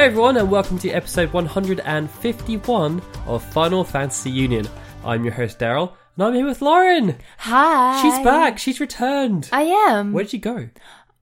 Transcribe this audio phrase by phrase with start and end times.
[0.00, 4.66] Hi everyone, and welcome to episode 151 of Final Fantasy Union.
[5.04, 7.18] I'm your host Daryl, and I'm here with Lauren.
[7.36, 8.00] Hi.
[8.00, 8.58] She's back.
[8.58, 9.50] She's returned.
[9.52, 10.14] I am.
[10.14, 10.70] Where did you go?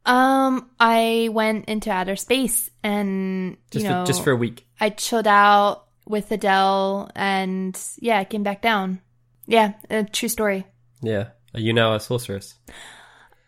[0.06, 4.64] Um, I went into outer space and Just you know for just for a week.
[4.80, 9.00] I chilled out with Adele and yeah, I came back down.
[9.48, 10.68] Yeah, a true story.
[11.02, 11.30] Yeah.
[11.52, 12.54] Are you now a sorceress?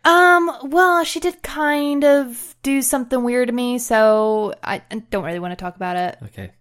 [0.03, 5.39] Um, well, she did kind of do something weird to me, so I don't really
[5.39, 6.17] want to talk about it.
[6.25, 6.51] Okay.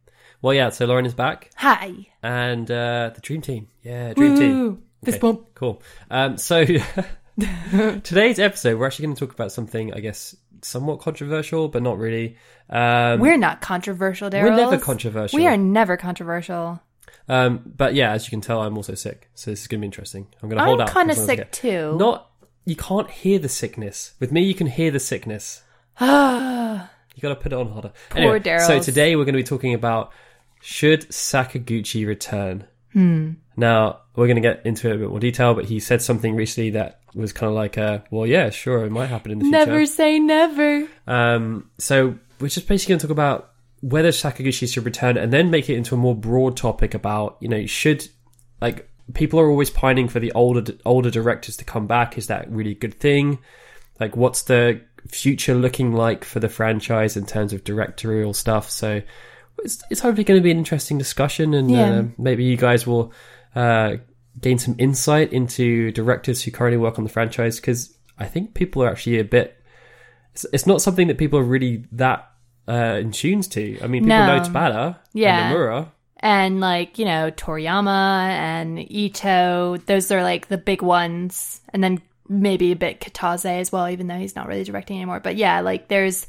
[0.42, 0.70] Well, yeah.
[0.70, 2.06] So Lauren is back, Hi.
[2.22, 3.68] and uh, the Dream Team.
[3.82, 4.60] Yeah, Dream Team.
[4.60, 4.82] Woo.
[5.04, 5.54] Fist bump.
[5.54, 5.82] Cool.
[6.10, 6.64] Um, so
[8.02, 11.98] today's episode, we're actually going to talk about something, I guess, somewhat controversial, but not
[11.98, 12.36] really.
[12.68, 14.44] Um, We're not controversial, Daryl.
[14.44, 15.38] we're never controversial.
[15.38, 16.80] We are never controversial.
[17.28, 19.82] Um, but yeah, as you can tell, I'm also sick, so this is going to
[19.82, 20.26] be interesting.
[20.42, 20.88] I'm going to hold out.
[20.88, 21.96] I'm kind of as long as I sick too.
[21.96, 22.29] Not
[22.64, 24.14] you can't hear the sickness.
[24.20, 25.62] With me, you can hear the sickness.
[26.00, 26.90] Ah.
[27.16, 27.92] You got to put it on harder.
[28.08, 30.12] Poor anyway, so today we're going to be talking about
[30.62, 32.64] should Sakaguchi return.
[32.92, 33.32] Hmm.
[33.56, 36.02] Now we're going to get into it in a bit more detail, but he said
[36.02, 39.38] something recently that was kind of like, uh, "Well, yeah, sure, it might happen in
[39.38, 40.88] the future." Never say never.
[41.06, 45.50] Um, so we're just basically going to talk about whether Sakaguchi should return, and then
[45.50, 48.08] make it into a more broad topic about you know should
[48.60, 52.18] like people are always pining for the older older directors to come back.
[52.18, 53.38] Is that really a good thing?
[53.98, 58.70] Like, what's the future looking like for the franchise in terms of directorial stuff?
[58.70, 59.02] So
[59.62, 61.90] it's, it's hopefully going to be an interesting discussion, and Yeah.
[61.90, 63.12] uh, maybe you guys will
[63.54, 63.96] uh,
[64.40, 68.82] gain some insight into directors who currently work on the franchise because I think people
[68.82, 69.56] are actually a bit.
[70.32, 72.30] It's, it's not something that people are really that
[72.68, 73.78] uh, in tunes to.
[73.82, 74.36] I mean, people No.
[74.38, 75.48] know Tabata Yeah.
[75.48, 75.88] and Nomura.
[76.20, 79.78] And like you know Toriyama and Ito.
[79.86, 84.06] Those are like the big ones, and then maybe a bit Kitase as well, even
[84.06, 85.20] though he's not really directing anymore.
[85.20, 86.26] But yeah, like there's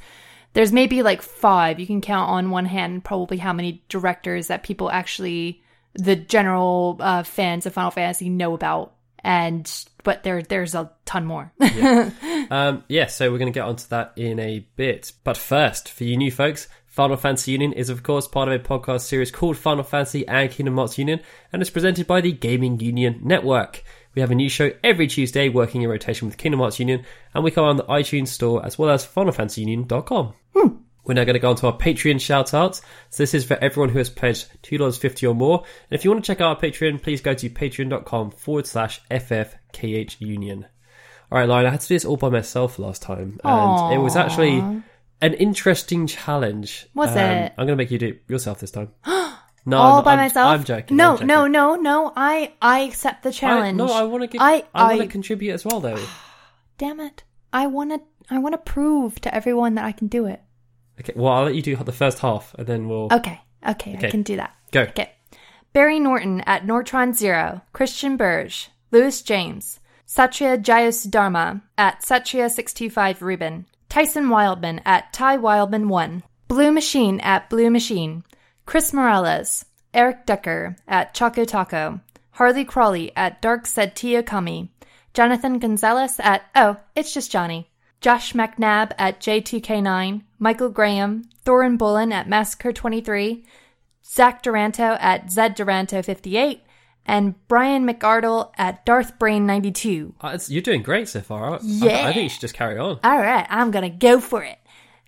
[0.53, 1.79] there's maybe like five.
[1.79, 5.61] You can count on one hand probably how many directors that people actually
[5.93, 8.93] the general uh, fans of Final Fantasy know about,
[9.23, 9.69] and
[10.03, 11.51] but there there's a ton more.
[12.51, 15.13] Um, yeah, so we're going to get onto that in a bit.
[15.23, 18.59] But first, for you new folks, Final Fantasy Union is, of course, part of a
[18.61, 21.21] podcast series called Final Fantasy and Kingdom Hearts Union,
[21.53, 23.81] and is presented by the Gaming Union Network.
[24.13, 27.45] We have a new show every Tuesday, working in rotation with Kingdom Hearts Union, and
[27.45, 30.33] we come on the iTunes Store as well as FinalFantasyUnion.com.
[30.53, 30.67] Hmm.
[31.05, 32.81] We're now going to go on to our Patreon shout outs.
[33.09, 35.59] So this is for everyone who has pledged $2.50 or more.
[35.59, 39.01] And if you want to check out our Patreon, please go to patreon.com forward slash
[39.09, 40.67] FFKH Union.
[41.31, 43.97] All right, Lauren, I had to do this all by myself last time, and it
[43.99, 44.83] was actually
[45.21, 46.87] an interesting challenge.
[46.93, 47.53] Was um, it?
[47.57, 48.89] I'm going to make you do it yourself this time.
[49.63, 50.47] No, All I'm, by I'm- myself.
[50.47, 50.97] I'm joking.
[50.97, 51.27] No, I'm joking.
[51.27, 52.13] no, no, no.
[52.15, 53.77] I I accept the I, challenge.
[53.77, 54.41] no, I want to give.
[54.41, 56.03] I- I, want to contribute as well, though.
[56.79, 57.23] Damn it.
[57.53, 58.01] I want to
[58.31, 60.41] I want to prove to everyone that I can do it.
[60.99, 63.39] Okay, well, I'll let you do the first half, and then we'll Okay.
[63.67, 64.07] Okay, Okay.
[64.07, 64.55] I can do that.
[64.71, 64.81] go.
[64.81, 65.11] Okay.
[65.73, 74.29] Barry Norton at Nortron Zero, Christian Burge, Louis James, Satya Jayasudharma at Satya625 Rubin, Tyson
[74.29, 78.23] Wildman at Ty Wildman 1, Blue Machine at Blue Machine,
[78.65, 81.99] Chris Morales, Eric Decker at Choco Taco,
[82.31, 83.93] Harley Crawley at Dark Said
[84.25, 84.71] Kami,
[85.13, 87.69] Jonathan Gonzalez at Oh, It's Just Johnny,
[87.99, 93.43] Josh McNabb at J2K9, Michael Graham, Thorin Bullen at Massacre 23,
[94.05, 96.61] Zach Duranto at Zed Duranto 58,
[97.05, 100.13] and Brian McArdle at Darth Brain 92.
[100.21, 101.51] Uh, you're doing great so far.
[101.51, 102.07] I, I- Yeah.
[102.07, 102.99] I think you should just carry on.
[103.03, 104.57] All right, I'm gonna go for it.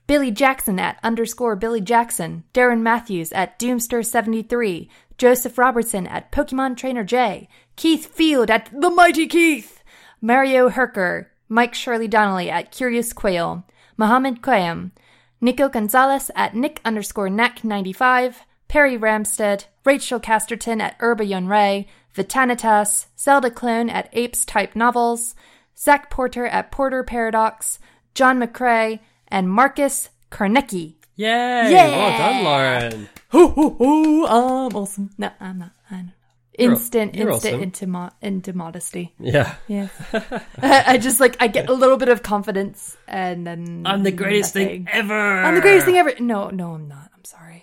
[0.05, 7.03] Billy Jackson at underscore Billy Jackson, Darren Matthews at Doomster73, Joseph Robertson at Pokemon Trainer
[7.03, 9.81] J, Keith Field at The Mighty Keith,
[10.21, 14.91] Mario Herker, Mike Shirley Donnelly at Curious Quail, Mohammed Quayam,
[15.39, 18.35] Nico Gonzalez at Nick underscore Knack95,
[18.67, 25.35] Perry Ramstead, Rachel Casterton at Urba Yunray, Vitanitas, Zelda Clone at Apes Type Novels,
[25.77, 27.79] Zach Porter at Porter Paradox,
[28.13, 30.95] John McCrae, and Marcus Karnecki.
[31.15, 31.71] Yay!
[31.71, 31.87] Yeah!
[31.89, 33.09] Well done, Lauren.
[33.29, 34.25] Ho ho ho!
[34.67, 35.09] I'm awesome.
[35.17, 35.71] No, I'm not.
[35.91, 36.13] I'm not.
[36.57, 37.63] You're- Instant, you're instant awesome.
[37.63, 39.11] into mo- into modesty.
[39.19, 39.55] Yeah.
[39.67, 39.87] Yeah,
[40.61, 44.11] I I just like I get a little bit of confidence, and then I'm the
[44.11, 45.15] greatest thing ever.
[45.19, 46.13] I'm the greatest thing ever.
[46.19, 47.09] No, no, I'm not.
[47.15, 47.62] I'm sorry.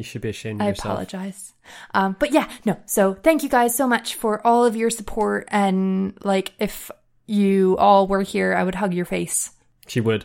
[0.00, 0.92] You should be ashamed of I yourself.
[0.94, 1.52] apologize.
[1.92, 2.78] Um, but yeah, no.
[2.86, 6.90] So thank you guys so much for all of your support, and like if
[7.26, 9.50] you all were here, I would hug your face,
[9.88, 10.24] She would.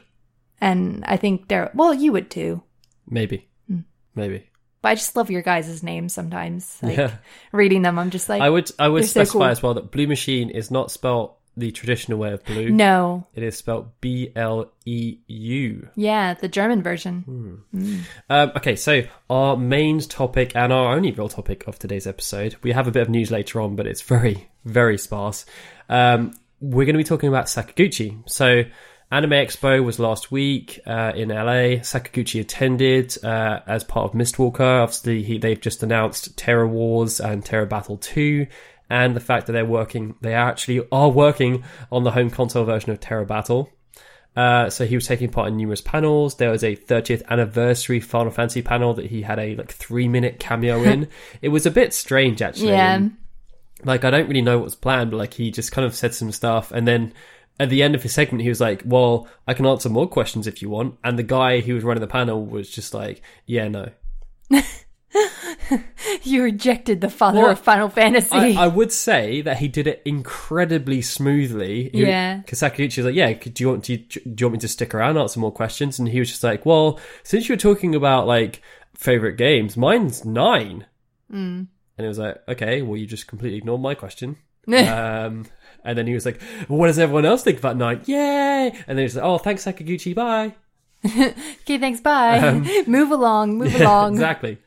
[0.62, 1.72] and I think there.
[1.76, 2.64] Well, you would too.
[3.06, 3.50] Maybe.
[3.68, 3.80] Hmm.
[4.16, 4.50] Maybe.
[4.82, 6.78] But I just love your guys' names sometimes.
[6.82, 7.12] Like Yeah.
[7.52, 9.52] reading them, I'm just like I would I would They're so specify cool.
[9.52, 12.70] as well that Blue Machine is not spelled the traditional way of blue.
[12.70, 13.28] No.
[13.34, 15.90] It is spelled B L E U.
[15.96, 17.64] Yeah, the German version.
[18.30, 22.72] Um, okay, so our main topic and our only real topic of today's episode, we
[22.72, 25.46] have a bit of news later on, but it's very, very sparse.
[25.90, 28.28] Um, we're going to be talking about Sakaguchi.
[28.30, 28.64] So,
[29.12, 31.80] Anime Expo was last week uh, in LA.
[31.82, 34.84] Sakaguchi attended uh, as part of Mistwalker.
[34.84, 38.48] Obviously, he, they've just announced Terra Wars and Terra Battle 2,
[38.90, 42.92] and the fact that they're working, they actually are working on the home console version
[42.92, 43.70] of Terra Battle.
[44.36, 46.36] Uh, so he was taking part in numerous panels.
[46.36, 50.40] There was a 30th anniversary Final Fantasy panel that he had a like three minute
[50.40, 51.08] cameo in.
[51.42, 52.70] it was a bit strange actually.
[52.70, 53.08] Yeah.
[53.84, 56.14] Like I don't really know what was planned, but like he just kind of said
[56.14, 57.14] some stuff, and then
[57.60, 60.48] at the end of his segment, he was like, "Well, I can answer more questions
[60.48, 63.68] if you want." And the guy who was running the panel was just like, "Yeah,
[63.68, 63.92] no."
[66.24, 68.36] You rejected the father Well, of Final Fantasy.
[68.36, 71.90] I, I would say that he did it incredibly smoothly.
[71.90, 72.38] He- Yeah.
[72.38, 74.68] Because Sakaguchi was like, yeah, do you want do you, do you want me to
[74.68, 76.00] stick around, and answer more questions?
[76.00, 78.62] And he was just like, well, since you're talking about like
[78.96, 80.86] favorite games, mine's nine.
[81.32, 81.68] Mm.
[81.98, 84.38] And it was like, okay, well, you just completely ignored my question.
[84.68, 85.46] um,
[85.84, 88.02] and then he was like, what does everyone else think about nine?
[88.06, 88.68] Yay!
[88.88, 90.56] And then he was like, oh, thanks, Sakaguchi, bye.
[91.06, 92.84] okay, thanks, bye.
[92.88, 94.14] move along, move Um, Yeah, along.
[94.14, 94.58] exactly.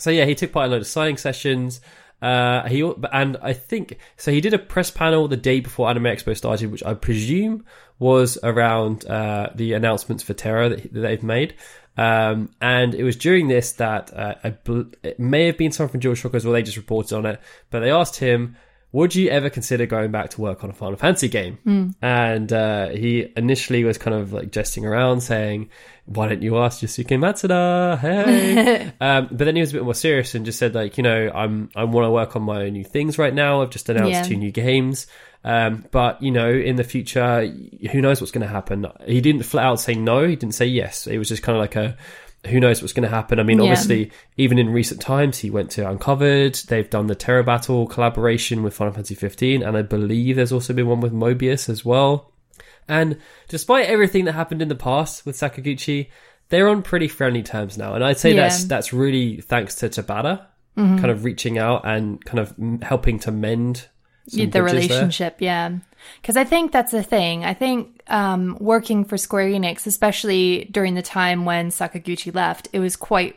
[0.00, 1.80] So yeah, he took part in a load of signing sessions.
[2.22, 2.82] Uh, he
[3.12, 4.30] and I think so.
[4.30, 7.64] He did a press panel the day before Anime Expo started, which I presume
[7.98, 11.54] was around uh, the announcements for Terra that, that they've made.
[11.96, 15.90] Um, and it was during this that uh, I bel it may have been someone
[15.90, 16.52] from DualShock as well.
[16.52, 18.56] They just reported on it, but they asked him,
[18.92, 22.88] "Would you ever consider going back to work on a Final Fantasy game?" And uh,
[22.88, 25.70] he initially was kind of like jesting around, saying,
[26.06, 29.94] "Why don't you ask Yosuke Matsuda?" Hey, um, but then he was a bit more
[29.94, 32.72] serious and just said, like, you know, I'm I want to work on my own
[32.72, 33.62] new things right now.
[33.62, 34.22] I've just announced Yeah.
[34.22, 35.06] two new games.
[35.42, 37.46] Um, but you know, in the future,
[37.92, 38.86] who knows what's going to happen?
[39.06, 40.26] He didn't flat out say no.
[40.26, 41.06] He didn't say yes.
[41.06, 41.96] It was just kind of like a,
[42.46, 43.38] who knows what's going to happen.
[43.38, 43.64] I mean, Yeah.
[43.64, 46.54] obviously, even in recent times, he went to Uncovered.
[46.68, 50.72] They've done the Terra Battle collaboration with Final Fantasy 15, and I believe there's also
[50.72, 52.32] been one with Mobius as well.
[52.88, 56.08] And despite everything that happened in the past with Sakaguchi,
[56.48, 57.94] they're on pretty friendly terms now.
[57.94, 58.42] And I'd say Yeah.
[58.48, 60.46] that's that's really thanks to Tabata,
[60.76, 60.96] mm-hmm.
[60.98, 63.86] kind of reaching out and kind of helping to mend
[64.26, 64.62] the bridges there.
[64.62, 65.70] relationship yeah.
[66.20, 67.44] Because i think that's the thing.
[67.44, 72.80] I think um, working for square enix especially during the time when sakaguchi left it
[72.80, 73.36] was quite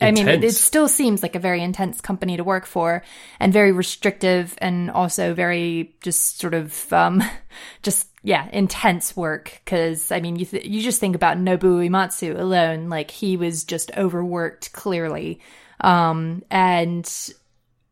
[0.00, 3.02] i mean it, it still seems like a very intense company to work for
[3.38, 7.22] and very restrictive and also very just sort of um,
[7.82, 9.60] just yeah intense work.
[9.64, 13.64] Because i mean you, th- you just think about Nobu uematsu alone like he was
[13.64, 15.40] just overworked clearly.
[15.80, 17.06] Um, and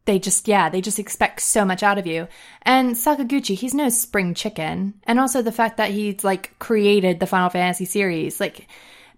[0.05, 2.27] they just yeah they just expect so much out of you
[2.63, 7.27] and sakaguchi he's no spring chicken and also the fact that he's like created the
[7.27, 8.67] final fantasy series like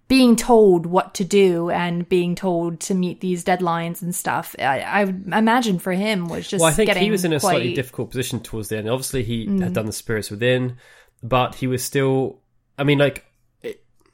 [0.06, 4.80] being told what to do and being told to meet these deadlines and stuff i,
[4.80, 7.60] I would imagine for him was just Well, I think he was in a slightly
[7.68, 7.76] quite- Mm.
[7.76, 8.88] difficult position towards the end.
[8.90, 10.76] Obviously, he had done the Spirits Within,
[11.22, 12.40] but he was still.
[12.78, 13.24] I mean, like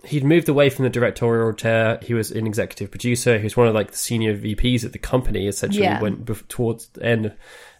[0.04, 1.98] he'd moved away from the directorial chair.
[2.02, 3.38] He was an executive producer.
[3.38, 5.46] He was one of like the senior VPs at the company.
[5.46, 6.00] Essentially, Yeah.
[6.00, 7.34] went bef- towards the end,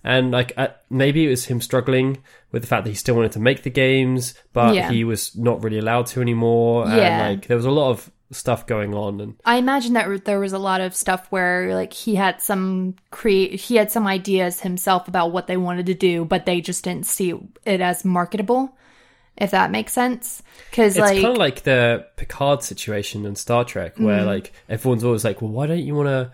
[0.04, 0.56] and like
[0.90, 2.18] maybe it was him struggling
[2.52, 4.90] with the fact that he still wanted to make the games, but Yeah.
[4.90, 6.86] he was not really allowed to anymore.
[6.86, 6.94] Yeah.
[7.28, 10.38] And like there was a lot of stuff going on, and I imagine that there
[10.38, 14.60] was a lot of stuff where like he had some create he had some ideas
[14.60, 17.34] himself about what they wanted to do, but they just didn't see
[17.64, 18.76] it as marketable.
[19.40, 23.64] If that makes sense, because it's like kind of like the Picard situation in Star
[23.64, 26.30] Trek, where like everyone's always like, "Well, why don't you want to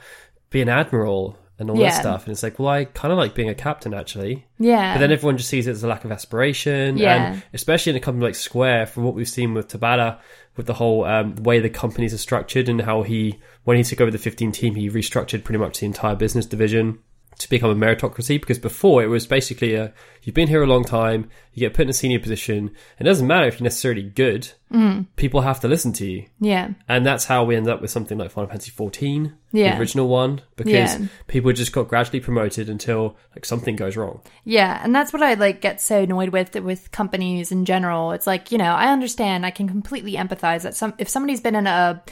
[0.51, 1.91] be an admiral and all Yeah.
[1.91, 4.95] that stuff?" And it's like, "Well, I kind of like being a captain actually." yeah,
[4.95, 7.15] But then everyone just sees it as a lack of aspiration, Yeah.
[7.35, 10.19] and especially in a company like Square, from what we've seen with Tabata,
[10.57, 14.01] with the whole um, way the companies are structured and how he, when he took
[14.01, 16.99] over the 15 team, he restructured pretty much the entire business division
[17.39, 18.41] to become a meritocracy.
[18.41, 21.83] Because before it was basically a you've been here a long time, you get put
[21.83, 22.71] in a senior position.
[22.99, 25.07] It doesn't matter if you're necessarily good, mm.
[25.17, 26.27] people have to listen to you.
[26.41, 29.75] yeah, And that's how we end up with something like Final Fantasy 14, Yeah.
[29.75, 31.07] the original one, because Yeah.
[31.29, 34.21] people just got gradually promoted until like something goes wrong.
[34.45, 38.11] Yeah, and that's what I like get so annoyed with with companies in general.
[38.11, 41.55] It's like, you know, I understand, I can completely empathize that some if somebody's been
[41.55, 42.03] in a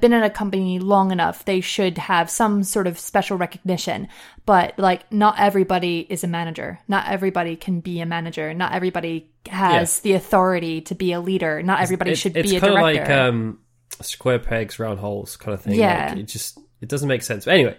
[0.00, 4.08] been in a company long enough, they should have some sort of special recognition.
[4.46, 6.78] But like not everybody is a manager.
[6.88, 8.52] Not everybody can be a manager.
[8.54, 11.62] Not everybody has the authority to be a leader.
[11.62, 12.78] Not everybody It- should it's be a director.
[13.00, 13.58] It's kind of like um,
[14.00, 15.74] square pegs, round holes kind of thing.
[15.74, 16.10] Yeah.
[16.10, 17.44] Like, it just it doesn't make sense.
[17.44, 17.76] But anyway,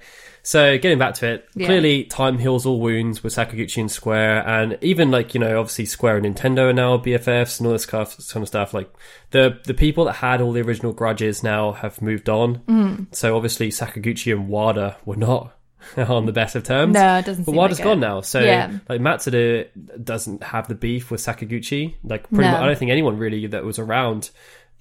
[0.48, 1.66] So getting back to it, Yeah.
[1.66, 5.86] clearly time heals all wounds with Sakaguchi and Square, and even like you know, obviously
[5.86, 8.72] Square and Nintendo are now BFFs and all this kind of, kind of stuff.
[8.72, 8.90] Like
[9.32, 12.60] the the people that had all the original grudges now have moved on.
[12.68, 13.08] Mm.
[13.16, 15.58] So obviously Sakaguchi and Wada were not
[15.98, 16.94] on the best of terms.
[16.94, 17.90] No, it doesn't But seem Wada's like it.
[17.90, 18.72] gone now, so Yeah.
[18.88, 19.68] like Matsuda
[20.04, 21.96] doesn't have the beef with Sakaguchi.
[22.04, 22.52] Like pretty No.
[22.52, 24.30] much, I don't think anyone really that was around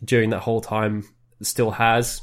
[0.04, 1.04] during that whole time
[1.40, 2.20] still has.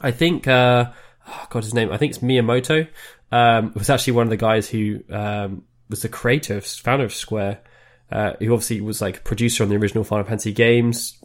[0.00, 0.90] I think, uh,
[1.28, 2.88] oh God, his name, I think it's Miyamoto,
[3.32, 7.14] um, was actually one of the guys who, um, was the creator, of- founder of
[7.14, 7.60] Square,
[8.12, 11.16] uh, who obviously was like producer on the original Final Fantasy games,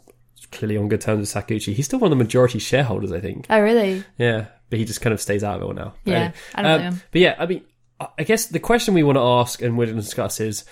[0.52, 1.74] clearly on good terms with Sakaguchi.
[1.74, 3.48] He's still one of the majority shareholders, I think.
[3.50, 4.04] Oh, really?
[4.18, 5.94] Yeah, but he just kind of stays out of it all now.
[6.04, 6.34] But Yeah, anyway.
[6.56, 7.00] I don't Um, know.
[7.12, 7.62] But yeah, I mean,
[8.00, 10.66] I- I guess the question we want to ask and we're going to discuss is,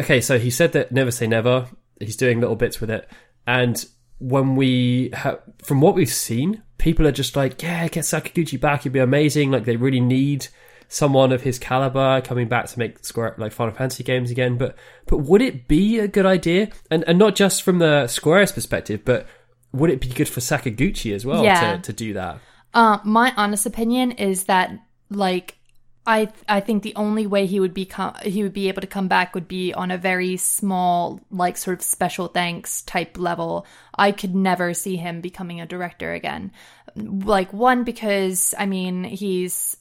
[0.00, 1.66] okay, so he said that never say never.
[2.00, 3.08] He's doing little bits with it,
[3.46, 3.84] and
[4.18, 8.80] when we have, from what we've seen, people are just like, yeah, get Sakaguchi back.
[8.80, 9.50] It'd be amazing.
[9.50, 10.46] Like they really need
[10.88, 14.56] someone of his caliber coming back to make Square like Final Fantasy games again.
[14.56, 16.68] But but would it be a good idea?
[16.90, 19.26] And and not just from the Square's perspective, but
[19.72, 21.76] would it be good for Sakaguchi as well Yeah.
[21.76, 22.38] to, to do that?
[22.72, 24.70] Uh, my honest opinion is that
[25.10, 25.57] like
[26.08, 29.08] I I think the only way he would become he would be able to come
[29.08, 33.66] back would be on a very small like sort of special thanks type level.
[33.94, 36.50] I could never see him becoming a director again.
[36.96, 39.76] Like one because I mean he's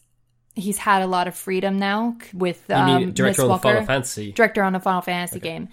[0.54, 3.60] he's had a lot of freedom now with You um, mean director Miss on the
[3.60, 4.32] Final Fantasy?
[4.34, 5.70] director on a Final Fantasy game.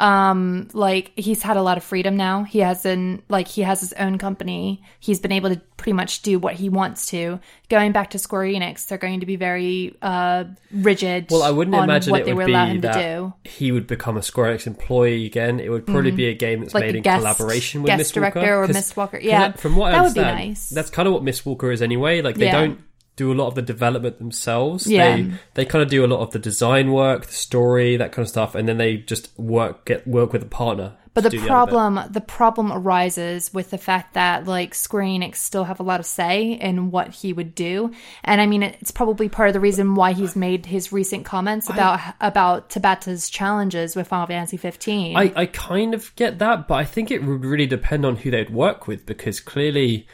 [0.00, 2.44] Um, like he's had a lot of freedom now.
[2.44, 4.82] He has an like he has his own company.
[5.00, 7.40] He's been able to pretty much do what he wants to.
[7.68, 11.26] Going back to Square Enix, they're going to be very uh rigid.
[11.30, 13.50] Well, I wouldn't imagine what it they would will be that to do.
[13.50, 15.58] he would become a Square Enix employee again.
[15.58, 18.38] It would probably be a game that's Like made in guest- collaboration with Miss director
[18.40, 18.62] Walker.
[18.62, 19.20] or Mistwalker.
[19.22, 20.68] Yeah, that- from what I that would be understand, nice.
[20.68, 22.22] that's kind of what Mistwalker is anyway.
[22.22, 22.60] Like they Yeah.
[22.60, 22.80] don't
[23.18, 24.86] do a lot of the development themselves.
[24.86, 25.16] Yeah.
[25.16, 28.24] They they kind of do a lot of the design work, the story, that kind
[28.24, 30.96] of stuff, and then they just work get work with a partner.
[31.14, 31.50] But the do other bit.
[31.50, 35.98] problem, the problem arises with the fact that like Square Enix still have a lot
[35.98, 39.60] of say in what he would do, and I mean it's probably part of the
[39.60, 45.16] reason why he's made his recent comments about about Tabata's challenges with Final Fantasy 15.
[45.16, 48.30] I, I kind of get that, but I think it would really depend on who
[48.30, 50.06] they'd work with because clearly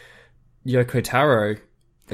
[0.66, 1.56] Yoko Taro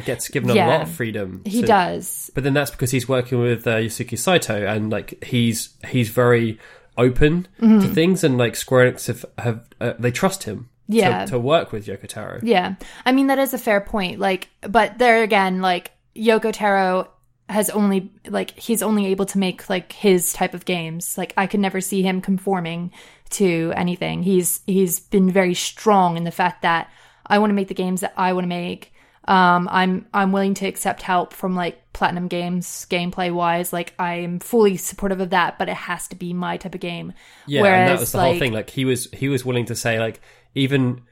[0.04, 1.42] gets given a lot of freedom.
[1.44, 5.22] he to- does, But then that's because he's working with uh, Yosuke Saito, and like
[5.24, 6.58] he's he's very
[6.98, 7.80] open Mm-hmm.
[7.80, 11.24] to things, and like Square Enix have, have uh, they trust him Yeah.
[11.24, 12.40] to, to work with Yoko Taro.
[12.42, 12.74] yeah.
[13.06, 14.18] I mean that is a fair point.
[14.18, 17.08] Like, but there again, like Yoko Taro
[17.48, 21.16] has only like he's only able to make like his type of games.
[21.18, 22.92] Like I could never see him conforming
[23.30, 24.22] to anything.
[24.22, 26.90] He's he's been very strong in the fact that
[27.26, 28.92] I want to make the games that I want to make.
[29.26, 33.72] Um, I'm I'm willing to accept help from like Platinum Games gameplay wise.
[33.72, 37.12] Like I'm fully supportive of that, but it has to be my type of game.
[37.46, 38.52] Yeah, Whereas, and that was the like, whole thing.
[38.52, 40.20] Like he was he was willing to say like
[40.54, 41.02] even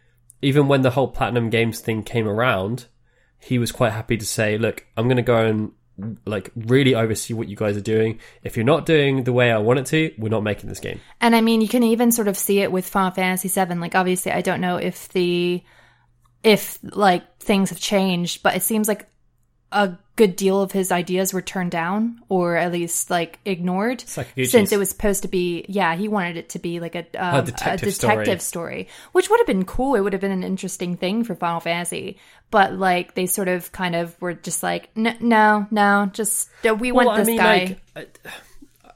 [0.42, 2.86] even when the whole Platinum Games thing came around,
[3.38, 5.72] he was quite happy to say, look, I'm going to go and
[6.26, 8.20] like really oversee what you guys are doing.
[8.44, 11.00] If you're not doing the way I want it to, we're not making this game.
[11.20, 13.74] And I mean, you can even sort of see it with Final Fantasy VII.
[13.74, 15.62] Like, obviously, I don't know if the
[16.42, 19.08] if like things have changed, but it seems like
[19.70, 24.72] a good deal of his ideas were turned down or at least like ignored since
[24.72, 27.92] it was supposed to be yeah he wanted it to be like a, um, detective
[27.92, 28.88] detective story.
[29.12, 29.94] which would have been cool.
[29.94, 32.18] It would have been an interesting thing for final fantasy
[32.50, 36.90] but like they sort of kind of were just like "N- no no just we
[36.90, 37.76] want this guy.
[37.94, 38.20] like,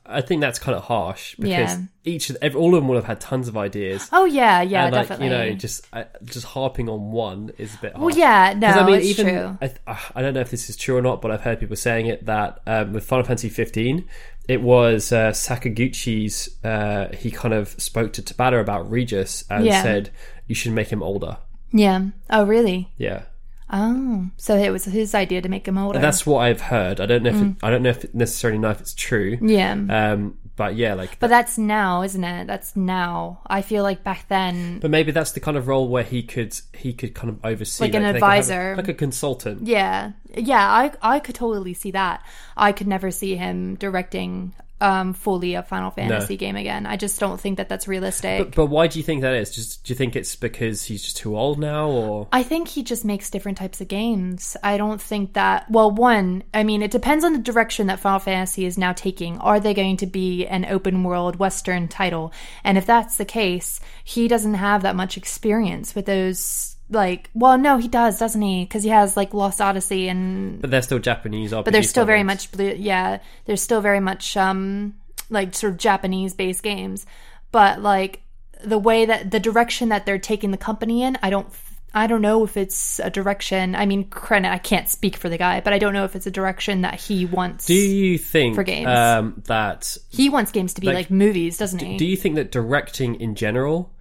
[0.04, 1.78] I, think that's kind of harsh because Yeah.
[2.04, 4.08] each of every, all of them will have had tons of ideas.
[4.12, 7.74] oh yeah yeah and like definitely you know, just uh, just harping on one is
[7.74, 7.92] a bit.
[7.92, 8.02] Harsh.
[8.04, 10.68] well yeah no I mean, it's even true I, uh, I don't know if this
[10.68, 13.48] is true or not, but I've heard people saying it that um, with Final Fantasy
[13.48, 14.04] 15,
[14.48, 16.48] it was uh, Sakaguchi's.
[16.64, 19.82] Uh, he kind of spoke to Tabata about Regis and Yeah.
[19.82, 20.10] said
[20.46, 21.38] you should make him older.
[21.72, 23.22] yeah oh really Yeah,
[23.72, 25.98] Oh, so it was his idea to make him older.
[25.98, 27.00] that's what I've heard.
[27.00, 27.50] I don't know if Mm.
[27.52, 29.38] it, I don't know if necessarily know if it's true.
[29.40, 29.72] yeah.
[29.72, 32.46] Um, but yeah, like but that's now, isn't it?
[32.46, 33.40] That's now.
[33.46, 36.54] I feel like back then, But maybe that's the kind of role where he could
[36.76, 38.74] he could kind of oversee, Like an they could have a- advisor.
[38.76, 39.66] like a consultant.
[39.66, 40.68] yeah, yeah.
[40.70, 42.22] I I could totally see that.
[42.56, 44.52] I could never see him directing
[44.82, 46.86] um fully a Final Fantasy game again.
[46.86, 48.38] I just don't think that that's realistic.
[48.38, 49.54] But, but why do you think that is?
[49.54, 52.82] Just do you think it's because he's just too old now, or I think he
[52.82, 54.56] just makes different types of games.
[54.62, 55.70] I don't think that.
[55.70, 59.38] Well, one, I mean, it depends on the direction that Final Fantasy is now taking.
[59.38, 62.32] Are they going to be an open world Western title?
[62.64, 67.58] And if that's the case, he doesn't have that much experience with those like well
[67.58, 70.98] no he does doesn't he because he has like lost odyssey and But they're still
[70.98, 71.64] Japanese RPG.
[71.64, 74.94] but they're still very much blue yeah they're still very much um
[75.30, 77.06] like sort of japanese based games
[77.50, 78.22] but like
[78.64, 81.48] the way that the direction that they're taking the company in i don't
[81.94, 85.38] i don't know if it's a direction i mean credit i can't speak for the
[85.38, 88.54] guy but i don't know if it's a direction that he wants Do you think
[88.54, 88.88] For games.
[88.88, 92.34] Um, that he wants games to be Like, like, movies doesn't he do you think
[92.36, 93.92] that directing in general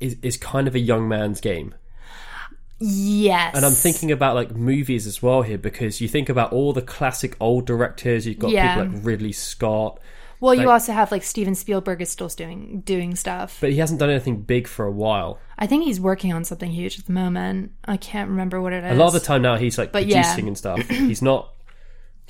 [0.00, 1.74] is is kind of a young man's game?
[2.80, 6.72] Yes And I'm thinking about like movies as well here because you think about all
[6.72, 8.26] the classic old directors.
[8.26, 8.76] You've got Yeah.
[8.76, 10.00] people like Ridley Scott,
[10.40, 13.76] well you like- also have like steven spielberg is still doing doing stuff but he
[13.76, 15.38] hasn't done anything big for a while.
[15.58, 18.82] i think he's working on something huge at the moment i can't remember what it
[18.82, 20.22] is A lot of the time now he's like But yeah.
[20.22, 20.80] producing and stuff.
[20.88, 21.52] He's not.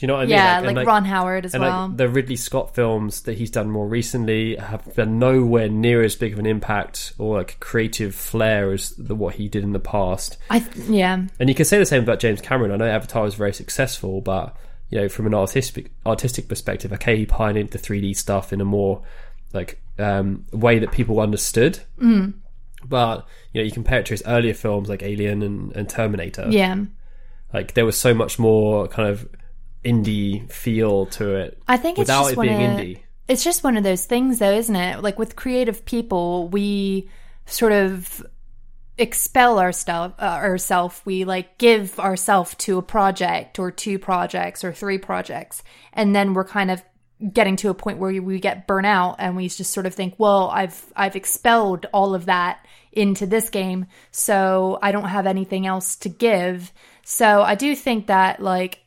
[0.00, 0.30] Do you know what I mean?
[0.30, 3.50] yeah and, like, ron howard as And well like the Ridley Scott films that he's
[3.50, 8.14] done more recently have been nowhere near as big of an impact or like creative
[8.14, 10.38] flair as the, what he did in the past.
[10.48, 12.72] i th- yeah And you can say the same about James Cameron.
[12.72, 14.56] I know Avatar was very successful, but
[14.88, 18.64] you know, from an artistic artistic perspective, okay, he pioneered the 3D stuff in a
[18.64, 19.02] more
[19.52, 21.78] like um, way that people understood.
[22.00, 22.32] Mm.
[22.88, 26.46] But you know, you compare it to his earlier films like Alien and, and Terminator.
[26.48, 26.76] yeah
[27.52, 29.28] Like there was so much more kind of
[29.84, 31.62] indie feel to it.
[31.66, 33.00] I think it's without just it being of, indie.
[33.28, 35.02] It's just one of those things, though, isn't it?
[35.02, 37.08] Like with creative people, we
[37.46, 38.24] sort of
[38.98, 41.04] expel ourself, uh, ourself.
[41.06, 46.34] We like give ourself to a project or two projects or three projects, and then
[46.34, 46.82] we're kind of
[47.32, 50.14] getting to a point where we get burnt out, and we just sort of think,
[50.18, 55.66] well, I've I've expelled all of that into this game, so I don't have anything
[55.66, 56.72] else to give.
[57.04, 58.80] So I do think that like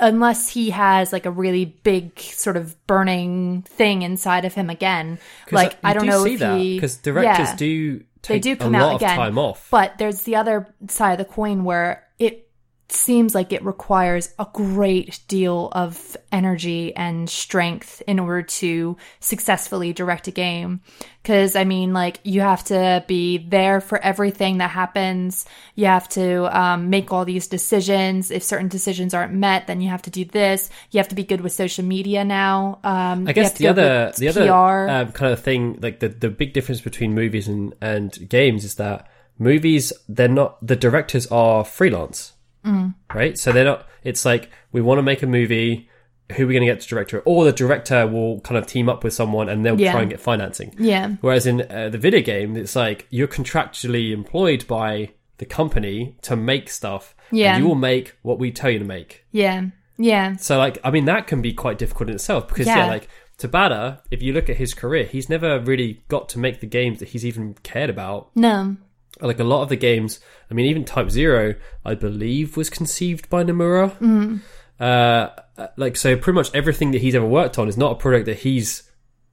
[0.00, 5.18] unless he has like a really big sort of burning thing inside of him again.
[5.50, 8.38] Like uh, I don't do know see if that he because directors yeah, do they
[8.38, 9.10] do come a out again.
[9.10, 9.68] of time off.
[9.70, 12.48] But there's the other side of the coin where it
[12.88, 19.92] seems like it requires a great deal of energy and strength in order to successfully
[19.92, 20.80] direct a game.
[21.24, 25.46] Cause I mean, like, you have to be there for everything that happens.
[25.74, 28.30] You have to um, make all these decisions.
[28.30, 30.68] If certain decisions aren't met, then you have to do this.
[30.90, 32.80] You have to be good with social media now.
[32.84, 34.52] Um, I guess the other the other
[34.90, 38.74] um, kind of thing, like the the big difference between movies and and games is
[38.74, 42.33] that movies they're not the directors are freelance,
[42.64, 42.94] Mm.
[43.14, 43.36] right?
[43.38, 43.86] So they're not.
[44.02, 45.88] It's like we want to make a movie.
[46.36, 47.20] Who are we going to get to director?
[47.26, 49.92] Or the director will kind of team up with someone and they'll Yeah.
[49.92, 50.74] try and get financing.
[50.78, 51.16] yeah.
[51.20, 56.34] Whereas in uh, the video game, it's like you're contractually employed by the company to
[56.36, 57.14] make stuff.
[57.30, 57.58] and Yeah.
[57.58, 59.24] you will make what we tell you to make.
[59.32, 59.66] Yeah.
[59.98, 60.36] Yeah.
[60.36, 62.86] So like I mean that can be quite difficult in itself because yeah, Yeah.
[62.86, 66.66] like Tabata, if you look at his career, he's never really got to make the
[66.66, 68.30] games that he's even cared about.
[68.36, 68.76] No.
[69.20, 73.28] Like a lot of the games, I mean even Type Zero, I believe was conceived
[73.30, 73.90] by Nomura.
[73.98, 74.36] Mm-hmm.
[74.80, 75.28] Uh
[75.76, 78.38] like so pretty much everything that he's ever worked on is not a product that
[78.38, 78.90] he's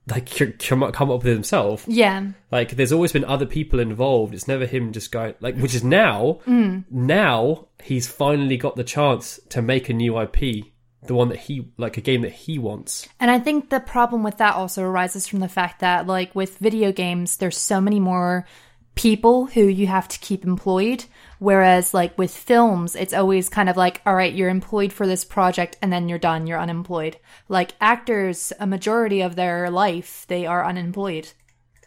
[0.08, 1.84] like come up come up with himself.
[1.88, 2.28] Yeah.
[2.50, 4.34] Like there's always been other people involved.
[4.34, 9.40] It's never him just going like which is now now he's finally got the chance
[9.50, 10.66] to make a new IP,
[11.02, 13.08] the one that he like a game that he wants.
[13.20, 16.58] And I think the problem with that also arises from the fact that, like, with
[16.58, 18.46] video games, there's so many more
[18.94, 21.04] people who you have to keep employed.
[21.38, 25.24] Whereas, like, with films, it's always kind of like, all right, you're employed for this
[25.24, 27.16] project and then you're done, you're unemployed.
[27.48, 31.32] Like, actors, a majority of their life, they are unemployed.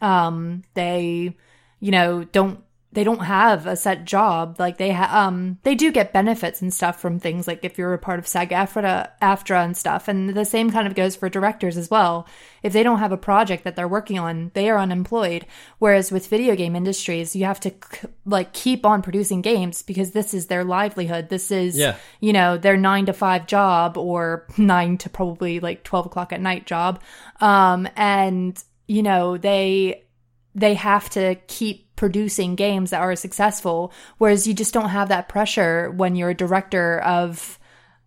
[0.02, 1.38] Um, they,
[1.80, 2.65] you know, don't
[2.96, 4.56] they don't have a set job.
[4.58, 7.94] Like they ha- um they do get benefits and stuff from things like if you're
[7.94, 10.08] a part of SAG-AFTRA AFTRA and stuff.
[10.08, 12.28] And the same kind of goes for directors as well.
[12.64, 15.46] If they don't have a project that they're working on, they are unemployed.
[15.78, 20.12] Whereas with video game industries, you have to c- like keep on producing games because
[20.12, 21.30] this is their livelihood.
[21.30, 21.96] This is Yeah.
[22.22, 26.42] you know their nine to five job or nine to probably like twelve o'clock at
[26.42, 27.02] night job.
[27.42, 30.04] Um and you know they
[30.56, 35.30] they have to keep producing games that are successful whereas you just don't have that
[35.30, 37.58] pressure when you're a director of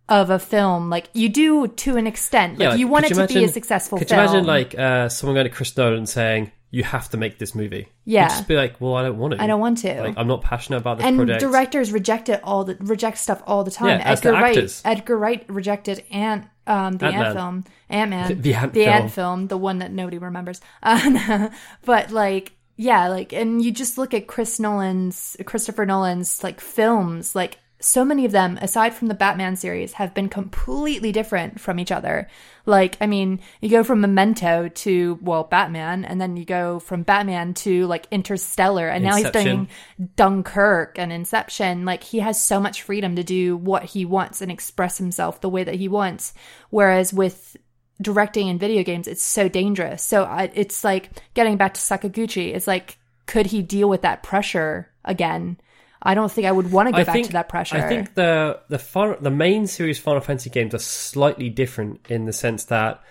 [0.07, 3.33] of a film like you do to an extent like, you want it could to
[3.33, 6.51] be a successful Could film you imagine like uh, someone going to Chris Nolan saying,
[6.71, 7.87] "You have to make this movie"?
[8.05, 8.23] Yeah.
[8.23, 9.43] You'd just be like, "Well, I don't want to.
[9.43, 12.41] i don't want to Like, I'm not passionate about this and project." directors reject it
[12.43, 16.47] all the reject stuff all the time Yeah, edgar the wright edgar wright rejected ant
[16.65, 17.25] um the Ant-Man.
[17.25, 18.95] ant film ant-man The Ant the film.
[18.95, 21.49] ant film the one that nobody remembers uh,
[21.85, 27.35] but like yeah like and you just look at chris nolan's christopher nolan's like films
[27.35, 31.79] like so many of them, aside from the Batman series, have been completely different from
[31.79, 32.27] each other.
[32.65, 37.03] Like, I mean, you go from Memento to, well, Batman, and then you go from
[37.03, 39.69] Batman to like Interstellar, and now he's doing
[40.17, 41.85] Dunkirk and Inception.
[41.85, 45.49] Like, he has so much freedom to do what he wants and express himself the
[45.49, 46.33] way that he wants.
[46.69, 47.55] Whereas with
[48.01, 50.01] directing in video games, it's so dangerous.
[50.01, 52.55] So I, it's like getting back to Sakaguchi.
[52.55, 55.59] It's like, could he deal with that pressure again?
[56.01, 57.75] I don't think I would want to go I back think to that pressure.
[57.75, 62.25] I think the the fun, the main series Final Fantasy games are slightly different in
[62.25, 63.01] the sense that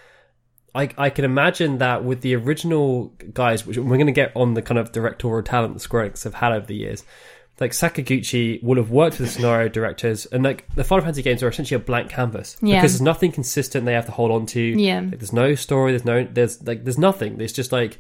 [0.75, 4.55] I I can imagine that with the original guys, which we're going to get on
[4.55, 7.05] the kind of directorial talent that Square Enix have had over the years.
[7.61, 11.43] Like Sakaguchi would have worked with the scenario directors, and like the Final Fantasy games
[11.43, 12.77] are essentially a blank canvas Yeah.
[12.81, 14.61] because there's nothing consistent they have to hold on to.
[14.61, 15.01] Yeah.
[15.01, 15.93] Like, there's no story.
[15.93, 16.25] There's no.
[16.25, 17.41] There's like there's nothing.
[17.41, 17.99] It's just like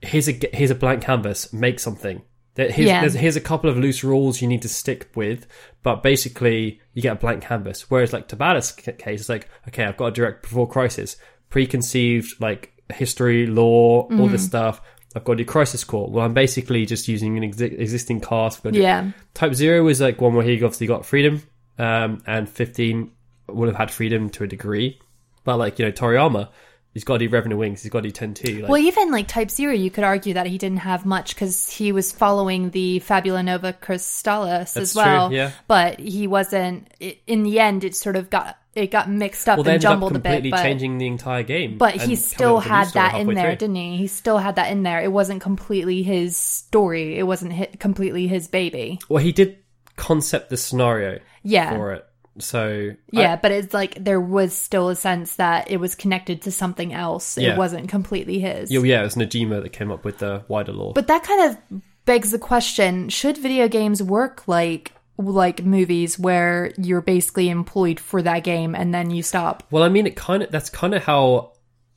[0.00, 1.52] here's a here's a blank canvas.
[1.52, 2.22] Make something.
[2.54, 3.00] Here's, Yeah.
[3.00, 5.46] there's, here's a couple of loose rules you need to stick with,
[5.82, 7.90] but basically you get a blank canvas.
[7.90, 11.16] Whereas like Tabata's case, it's like okay, I've got a direct before Crisis,
[11.48, 14.32] preconceived like history, lore, all Mm-hmm.
[14.32, 14.82] this stuff.
[15.14, 16.08] I've got to do Crisis Core.
[16.10, 18.58] Well, I'm basically just using an exi- existing cast.
[18.58, 19.10] I've got to do- yeah.
[19.34, 21.42] Type Zero is like one where he obviously got freedom,
[21.78, 23.10] um, and 15
[23.48, 24.98] would have had freedom to a degree.
[25.44, 26.48] But like, you know, Toriyama,
[26.94, 28.60] he's got to do Revenant Wings, he's got to do 10 2.
[28.62, 31.68] Like, Well, even like Type Zero, you could argue that he didn't have much because
[31.70, 35.32] he was following the Fabula Nova Crystallis as That's true, well.
[35.32, 35.50] yeah.
[35.66, 36.88] But he wasn't.
[37.26, 39.92] In the end, it sort of got it got mixed up well, and ended up
[39.92, 40.50] jumbled a bit.
[40.50, 41.78] But changing the entire game.
[41.78, 43.56] but he still up with a new had that in there, through.
[43.56, 43.96] didn't he?
[43.98, 45.02] He still had that in there.
[45.02, 47.18] It wasn't completely his story.
[47.18, 48.98] It wasn't hi completely his baby.
[49.08, 49.58] Well, he did
[49.96, 51.70] concept the scenario Yeah.
[51.76, 52.06] for it.
[52.38, 56.50] So, Yeah, but it's like there was still a sense that it was connected to
[56.50, 57.36] something else.
[57.36, 57.52] Yeah.
[57.52, 58.70] It wasn't completely his.
[58.70, 60.94] I, yeah, yeah, it was Najima that came up with the wider lore.
[60.94, 64.92] But that kind of begs the question: Should video games work like
[65.24, 69.64] like movies, where you're basically employed for that game and then you stop?
[69.70, 71.52] Well, I mean, it kind of that's kind of how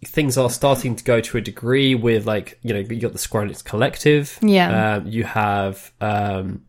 [0.05, 3.17] things are starting to go to a degree with like you know you got the
[3.17, 4.95] Square Enix Collective, Yeah.
[4.95, 6.65] Um, you have um,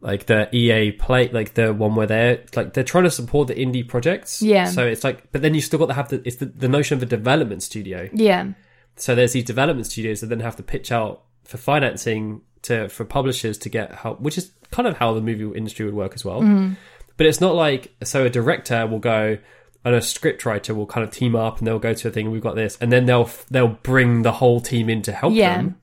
[0.00, 3.54] like the EA Play, like the one where they're like they're trying to support the
[3.54, 4.42] indie projects.
[4.42, 4.66] Yeah.
[4.66, 6.96] So it's like, but then you still got to have the it's the, the notion
[6.96, 8.08] of a development studio.
[8.12, 8.52] Yeah,
[8.96, 13.04] So there's these development studios that then have to pitch out for financing to for
[13.04, 16.24] publishers to get help, which is kind of how the movie industry would work as
[16.24, 16.40] well.
[16.42, 16.74] Mm-hmm.
[17.16, 19.38] But it's not like so a director will go
[19.84, 22.30] and a script writer will kind of team up and they'll go to a thing.
[22.32, 25.58] We've got this, and then they'll they'll bring the whole team in to help yeah.
[25.58, 25.80] them.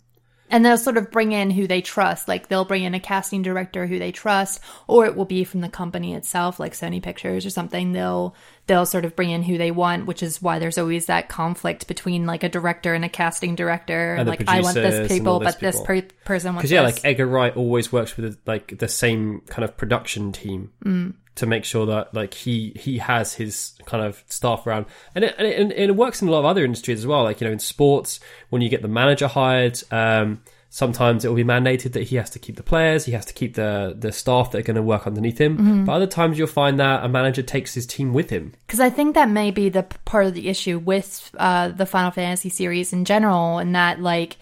[0.51, 2.27] And they'll sort of bring in who they trust.
[2.27, 5.61] Like they'll bring in a casting director who they trust, or it will be from
[5.61, 7.93] the company itself, like Sony Pictures or something.
[7.93, 8.35] They'll
[8.67, 11.87] they'll sort of bring in who they want, which is why there's always that conflict
[11.87, 14.15] between like a director and a casting director.
[14.15, 16.95] And like I want this people, but this per- person wants Because yeah, this.
[16.97, 21.13] like Edgar Wright always works with like the same kind of production team Mm.
[21.36, 25.36] To make sure that like he he has his kind of staff around, and it,
[25.38, 27.24] and it, and it works in a lot of other industries as well.
[27.24, 31.36] Like you know, in sports, when you get the manager hired, um, sometimes it will
[31.36, 34.12] be mandated that he has to keep the players, he has to keep the the
[34.12, 35.58] staff that are going to work underneath him.
[35.58, 35.86] Mm-hmm.
[35.86, 38.54] But other times you'll find that a manager takes his team with him.
[38.65, 42.12] Because I think that may be the part of the issue with uh, the Final
[42.12, 44.38] Fantasy series in general, and that like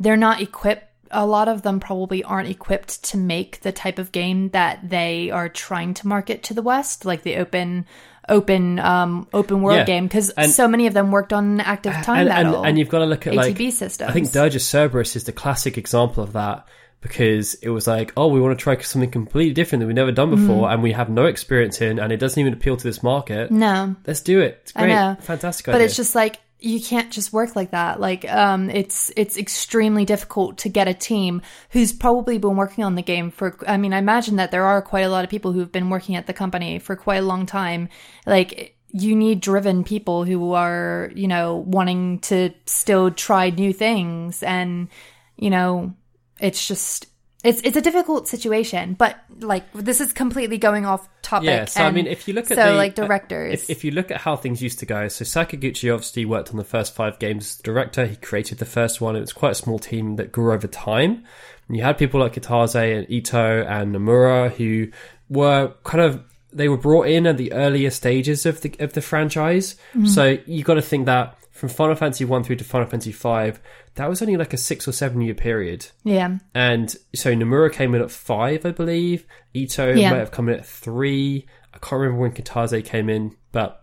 [0.00, 0.88] they're not equipped.
[1.10, 5.30] A lot of them probably aren't equipped to make the type of game that they
[5.30, 7.86] are trying to market to the West, like the open,
[8.28, 10.04] open, um, open world Yeah, game.
[10.06, 12.56] Because so many of them worked on active time and, battle.
[12.58, 14.10] and, and you've got to look at like ATB systems.
[14.10, 16.66] I think Dirge of Cerberus is the classic example of that
[17.00, 20.10] because it was like, oh, we want to try something completely different that we've never
[20.10, 23.02] done before, and we have no experience in, and it doesn't even appeal to this
[23.02, 23.50] market.
[23.50, 24.60] no, Let's do it.
[24.62, 24.88] It's great,
[25.20, 25.66] fantastic.
[25.66, 25.84] but idea.
[25.84, 28.00] it's just like you can't just work like that.
[28.00, 32.94] Like um it's it's extremely difficult to get a team who's probably been working on
[32.94, 35.52] the game for i mean i imagine that there are quite a lot of people
[35.52, 37.88] who've been working at the company for quite a long time.
[38.26, 44.42] Like you need driven people who are you know wanting to still try new things.
[44.42, 44.88] And
[45.36, 45.94] you know
[46.40, 47.06] it's just
[47.44, 51.64] it's it's a difficult situation but like this is completely going off topic yeah.
[51.66, 53.90] So I mean, if you look at so the, like uh, directors if, if you
[53.90, 57.18] look at how things used to go, so Sakaguchi obviously worked on the first five
[57.18, 58.06] games as director.
[58.06, 59.14] He created the first one.
[59.16, 61.24] It was quite a small team that grew over time.
[61.68, 64.90] And you had people like Kitase and Ito and Nomura who
[65.28, 69.02] were kind of they were brought in at the earlier stages of the of the
[69.02, 69.76] franchise.
[70.06, 73.60] So you got to think that from Final Fantasy one through to Final Fantasy five,
[73.94, 75.86] that was only like a six or seven year period.
[76.02, 79.24] yeah And so Nomura came in at five, I believe.
[79.54, 80.10] Ito Yeah.
[80.10, 81.46] might have come in at three.
[81.72, 83.80] I can't remember when Kitase came in, but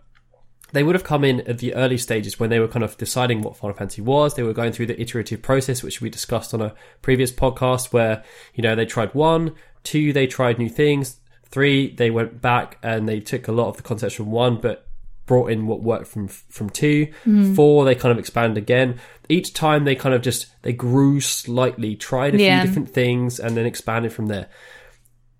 [0.72, 3.40] they would have come in at the early stages when they were kind of deciding
[3.42, 4.34] what Final Fantasy was.
[4.34, 8.22] They were going through the iterative process, which we discussed on a previous podcast, where
[8.54, 11.18] you know they tried one, two, they tried new things.
[11.46, 14.86] Three, they went back and they took a lot of the concepts from one, but
[15.26, 17.54] brought in what worked from from 2 Mm-hmm.
[17.54, 18.98] Four, they kind of expand again.
[19.28, 22.60] Each time they kind of just they grew slightly, tried a Yeah.
[22.60, 24.48] few different things, and then expanded from there.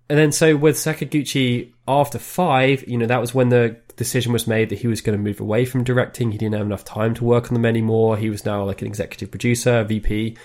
[0.09, 4.47] And then so with Sakaguchi after five, you know, that was when the decision was
[4.47, 6.31] made that he was going to move away from directing.
[6.31, 8.17] He didn't have enough time to work on them anymore.
[8.17, 10.37] He was now like an executive producer, VP.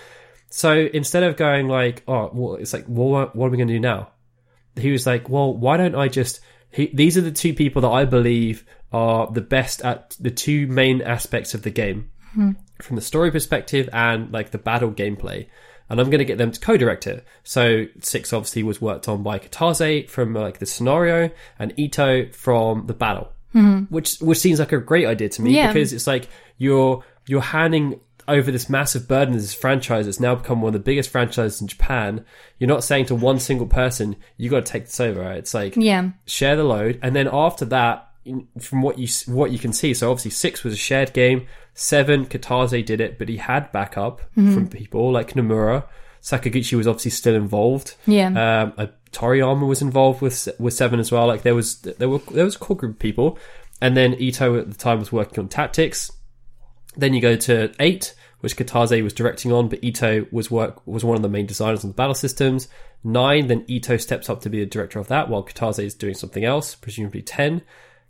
[0.49, 3.67] So instead of going like, oh, well, it's like, well, what, what are we going
[3.67, 4.11] to do now?
[4.75, 6.39] He was like, well, why don't I just?
[6.71, 10.67] He, these are the two people that I believe are the best at the two
[10.67, 12.51] main aspects of the game, hmm.
[12.81, 15.47] from the story perspective and like the battle gameplay.
[15.89, 17.25] And I'm going to get them to co-direct it.
[17.43, 22.85] So six obviously was worked on by Kitase from like the scenario and Ito from
[22.85, 23.81] the battle, hmm.
[23.89, 25.67] which which seems like a great idea to me Yeah.
[25.73, 27.99] because it's like you're you're handing
[28.29, 31.61] over this massive burden of this franchise that's now become one of the biggest franchises
[31.61, 32.23] in Japan.
[32.57, 35.21] You're not saying to one single person, you got to take this over.
[35.21, 35.37] Right?
[35.37, 36.09] It's like Yeah.
[36.25, 38.05] share the load, and then after that,
[38.59, 41.47] from what you what you can see, so obviously six was a shared game.
[41.73, 45.85] Seven, Kitase did it, but he had backup from people like Nomura.
[46.21, 47.95] Sakaguchi was obviously still involved.
[48.05, 48.27] Yeah.
[48.27, 51.25] Um, uh, Toriyama was involved with with seven as well.
[51.27, 53.39] Like there was there were there was a core group of people,
[53.81, 56.11] and then Ito at the time was working on tactics.
[56.97, 61.03] Then you go to eight, which Kitase was directing on, but Ito was work was
[61.03, 62.67] one of the main designers on the battle systems.
[63.03, 66.13] Nine, then Ito steps up to be the director of that, while Kitase is doing
[66.15, 67.61] something else, presumably ten.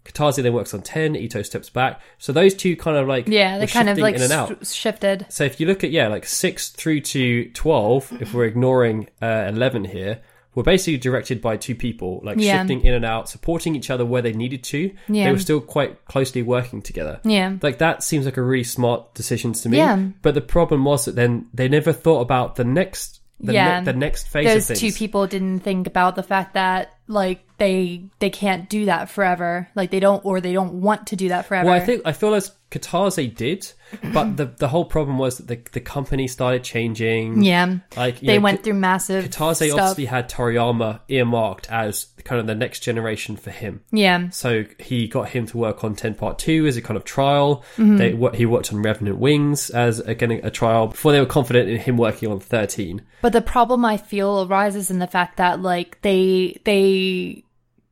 [0.05, 1.15] Kitase then works on ten.
[1.15, 2.01] Ito steps back.
[2.17, 4.65] So those two kind of like Yeah, they kind of like in and out.
[4.65, 5.25] sh- shifted.
[5.29, 9.45] So if you look at yeah, like six through to twelve, if we're ignoring uh,
[9.49, 10.21] eleven here,
[10.59, 12.57] we're basically directed by two people, like Yeah.
[12.57, 14.91] shifting in and out, supporting each other where they needed to.
[15.07, 15.23] Yeah.
[15.23, 17.21] They were still quite closely working together.
[17.23, 17.53] Yeah.
[17.61, 19.77] Like that seems like a really smart decision to me.
[19.77, 19.97] Yeah.
[20.21, 23.79] But the problem was that then they never thought about the next, the, Yeah.
[23.79, 27.43] ne- the next phase Those of two people didn't think about the fact that like
[27.57, 29.67] they they can't do that forever.
[29.75, 31.69] Like they don't or they don't want to do that forever.
[31.69, 33.71] Well, I think I feel as Kitase did,
[34.13, 37.41] but the the whole problem was that the the company started changing.
[37.43, 37.79] yeah.
[37.97, 39.59] like They know, went through massive stuff.
[39.63, 43.81] obviously had Toriyama earmarked as kind of the next generation for him.
[43.91, 44.29] Yeah.
[44.29, 47.63] So he got him to work on 10 Part 2 as a kind of trial.
[47.77, 47.97] Mm-hmm.
[47.97, 51.77] They, he worked on Revenant Wings as, again, a trial before they were confident in
[51.77, 53.01] him working on 13.
[53.21, 56.81] But the problem I feel arises in the fact that like they they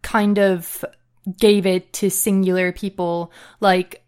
[0.02, 0.86] kind of
[1.39, 3.32] gave it to singular people.
[3.60, 4.04] Like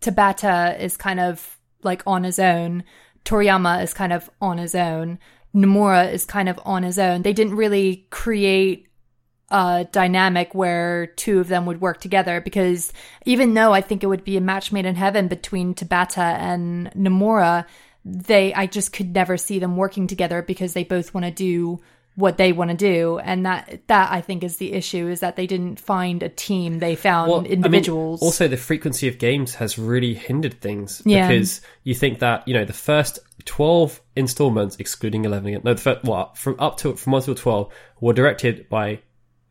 [0.00, 2.84] Tabata is kind of like on his own.
[3.24, 5.18] Toriyama is kind of on his own.
[5.54, 7.22] Nomura is kind of on his own.
[7.22, 8.88] They didn't really create
[9.50, 12.92] a dynamic where two of them would work together because
[13.24, 16.90] even though I think it would be a match made in heaven between Tabata and
[16.92, 17.66] Nomura,
[18.04, 21.80] they I just could never see them working together because they both want to do
[22.16, 25.34] what they want to do and that that I think is the issue is that
[25.34, 29.18] they didn't find a team they found Well, I mean, individuals also, the frequency of
[29.18, 31.26] games has really hindered things Yeah.
[31.26, 35.80] because you think that you know the first twelve installments, excluding eleven, again- no, the
[35.80, 39.00] first, well, from up to from one to twelve, were directed by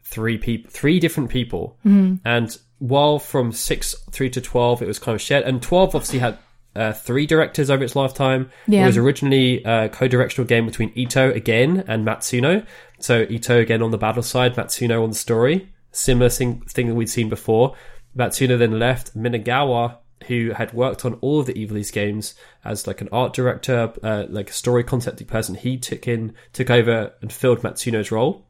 [0.03, 2.15] three people, three different people, Mm-hmm.
[2.25, 6.19] and while from six through to twelve, it was kind of shared, and twelve obviously
[6.19, 6.37] had.
[6.75, 8.49] Uh, three directors over its lifetime.
[8.83, 12.65] It was originally a co-directional game between Ito again and Matsuno.
[12.99, 15.71] So Ito again on the battle side, Matsuno on the story.
[15.91, 17.75] Similar thing, thing that we'd seen before.
[18.17, 19.15] Matsuno then left.
[19.15, 22.33] Minagawa, who had worked on all of the Ivalice games
[22.65, 26.69] as like an art director, uh, like a story concepting person, he took in, took
[26.69, 28.47] over and filled Matsuno's role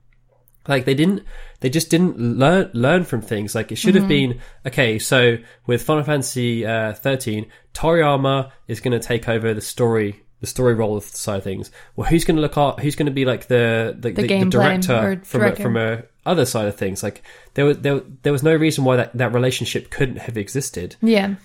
[0.68, 1.24] like they didn't
[1.60, 3.56] they just didn't learn learn from things.
[3.56, 9.00] Like it should have been okay so with final fantasy uh 13 toriyama is going
[9.00, 11.72] to take over the story the story role of the side of things.
[11.96, 14.28] Well who's going to look at who's going to be like the the, the, the
[14.28, 17.04] gameplay director or from a, from a other side of things?
[17.04, 17.24] Like
[17.56, 20.96] there was there, there was no reason why that, that relationship couldn't have existed.
[21.02, 21.36] Yeah.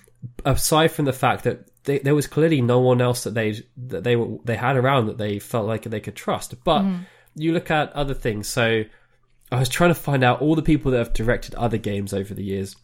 [0.44, 4.02] Aside from the fact that they, there was clearly no one else that they that
[4.02, 6.62] they were they had around that they felt like they could trust.
[6.64, 6.84] But
[7.34, 8.48] you look at other things.
[8.48, 8.84] So
[9.50, 12.34] I was trying to find out all the people that have directed other games over
[12.34, 12.76] the years.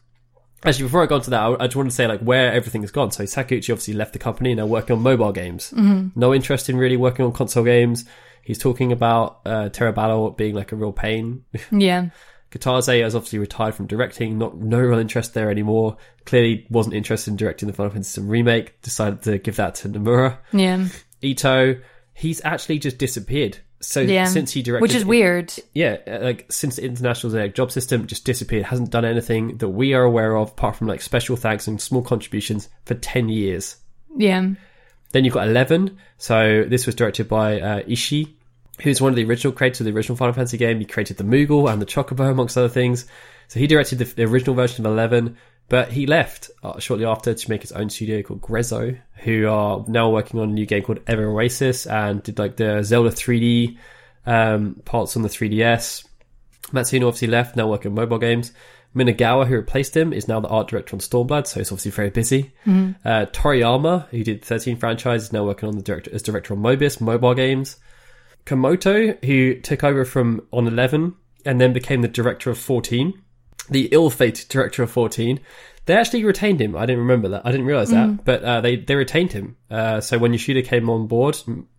[0.64, 2.52] Actually, before I go on to that, I, I just want to say like where
[2.52, 3.10] everything's gone.
[3.10, 5.72] So Sakaguchi obviously left the company and now working on mobile games.
[6.16, 8.06] No interest in really working on console games.
[8.42, 11.44] He's talking about uh, Terra Battle being like a real pain.
[11.70, 12.08] yeah
[12.50, 15.96] Kitase has obviously retired from directing, not no real interest there anymore.
[16.24, 18.80] Clearly wasn't interested in directing the Final Fantasy remake.
[18.80, 20.38] Decided to give that to Nomura.
[20.52, 20.86] yeah
[21.20, 21.80] Ito,
[22.14, 23.58] he's actually just disappeared.
[23.86, 27.54] So yeah since he directed, which is weird yeah, uh, like since the International Zodiac
[27.54, 31.02] job system just disappeared, hasn't done anything that we are aware of apart from like
[31.02, 33.76] special thanks and small contributions for ten years.
[34.16, 34.48] yeah
[35.12, 35.98] Then you've got Eleven.
[36.18, 38.34] So this was directed by uh, Ishii.
[38.82, 40.78] who's one of the original creators of the original Final Fantasy game.
[40.78, 43.06] He created the Moogle and the Chocobo, amongst other things.
[43.48, 45.36] So he directed the, the original version of 11,
[45.68, 49.84] but he left uh, shortly after to make his own studio called Grezzo, who are
[49.88, 53.78] now working on a new game called Ever Oasis and did like the Zelda 3D
[54.26, 56.06] um, parts on the 3DS.
[56.72, 58.52] Matsuno obviously left, now working on mobile games.
[58.94, 62.10] Minagawa, who replaced him, is now the art director on Stormblood, so he's obviously very
[62.10, 62.52] busy.
[63.04, 66.60] Uh, Toriyama, who did 13 franchises, is now working on the director as director on
[66.60, 67.76] Mobius mobile games.
[68.46, 73.20] Komoto, who took over from on 11 and then became the director of 14,
[73.70, 75.40] the ill-fated director of 14.
[75.86, 76.76] They actually retained him.
[76.76, 77.42] I didn't remember that.
[77.44, 79.56] I didn't realize that, but uh, they they retained him.
[79.70, 81.36] Uh, so when Yoshida came on board,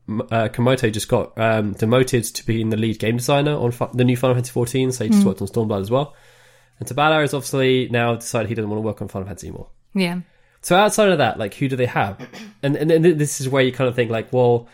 [0.08, 4.04] uh, Komoto just got um, demoted to being the lead game designer on fi- the
[4.04, 4.92] new Final Fantasy 14.
[4.92, 6.14] So he just worked on Stormblood as well.
[6.80, 9.70] And Tabata has obviously now decided he doesn't want to work on Final Fantasy anymore.
[9.96, 10.20] Yeah.
[10.62, 12.20] So outside of that, like who do they have?
[12.62, 14.68] And and, and this is where you kind of think like, well,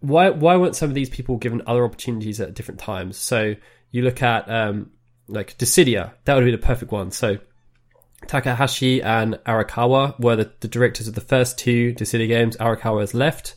[0.00, 3.16] why why weren't some of these people given other opportunities at different times?
[3.16, 3.56] So
[3.90, 4.90] you look at um
[5.28, 7.10] like Dissidia, that would be the perfect one.
[7.10, 7.38] So
[8.26, 12.56] Takahashi and Arakawa were the, the directors of the first two Dissidia games.
[12.56, 13.54] Arakawa has left.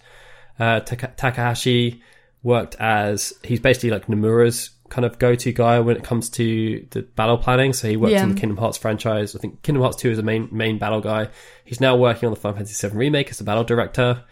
[0.59, 2.01] Uh, Taka- Takahashi
[2.43, 7.01] worked as he's basically like Nomura's kind of go-to guy when it comes to the
[7.01, 7.71] battle planning.
[7.73, 8.23] So he worked Yeah.
[8.23, 9.35] on the Kingdom Hearts franchise.
[9.35, 11.29] I think Kingdom Hearts Two is the main main battle guy.
[11.63, 14.23] He's now working on the Final Fantasy VII remake as the battle director.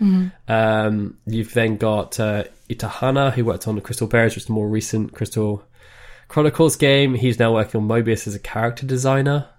[0.47, 4.54] Um, you've then got uh, Itahana who worked on the Crystal Bearers, which is the
[4.54, 5.63] more recent Crystal
[6.30, 7.15] Chronicles game.
[7.15, 9.50] He's now working on Mobius as a character designer.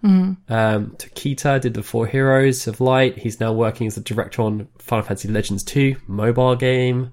[0.48, 3.18] Um, Tokita did the Four Heroes of Light.
[3.18, 7.12] He's now working as the director on Final Fantasy Legends 2 mobile game.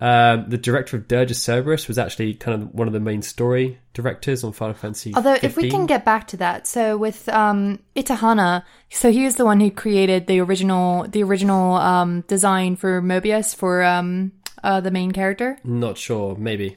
[0.00, 3.22] Um, the director of Dirge of Cerberus was actually kind of one of the main
[3.22, 5.12] story directors on Final Fantasy.
[5.14, 9.36] Although, if we can get back to that, so with um, Itahana, so he was
[9.36, 14.80] the one who created the original, the original um, design for Mobius for um, uh,
[14.80, 16.76] the main character, not sure, maybe.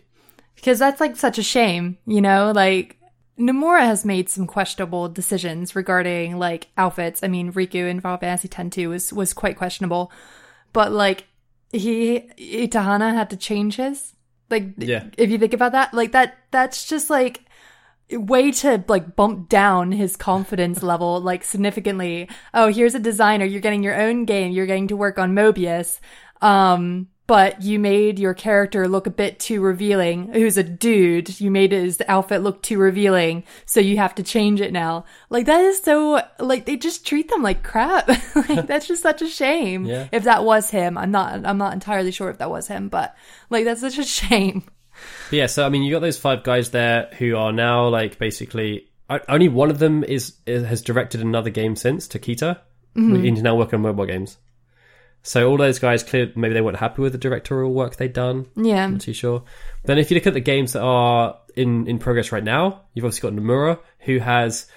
[0.60, 2.96] Because that's like such a shame, you know, like.
[3.40, 7.24] Nomura has made some questionable decisions regarding like outfits.
[7.24, 10.12] I mean, Rikku in Final Fantasy X-2 was was quite questionable,
[10.74, 11.24] but like
[11.72, 14.14] he Itahana had to change his.
[14.50, 15.06] Like, Yeah.
[15.18, 17.46] if you think about that, like that that's just like
[18.12, 22.28] way to like bump down his confidence level like significantly.
[22.54, 26.02] Oh, here's a designer, you're getting your own game, you're getting to work on Mobius.
[26.42, 30.34] Um but you made your character look a bit too revealing.
[30.34, 31.40] Who's a dude.
[31.40, 35.06] You made his outfit look too revealing, so you have to change it now.
[35.30, 38.08] Like that is so like they just treat them like crap.
[38.36, 39.86] like that's just such a shame.
[39.86, 40.08] Yeah.
[40.12, 43.16] If that was him, I'm not I'm not entirely sure if that was him, but
[43.52, 44.64] like that's such a shame.
[45.30, 48.18] But yeah, so I mean, you got those five guys there who are now like
[48.18, 48.90] basically
[49.28, 52.60] only one of them is, is has directed another game since Tokita.
[52.98, 53.22] Mm-hmm.
[53.22, 54.40] He's now working on mobile games.
[55.22, 58.48] So all those guys, clear maybe they weren't happy with the directorial work they'd done.
[58.56, 58.86] Yeah.
[58.86, 59.44] I'm not too sure.
[59.84, 63.06] Then if you look at the games that are in in progress right now, you've
[63.06, 64.68] obviously got Nomura, who has,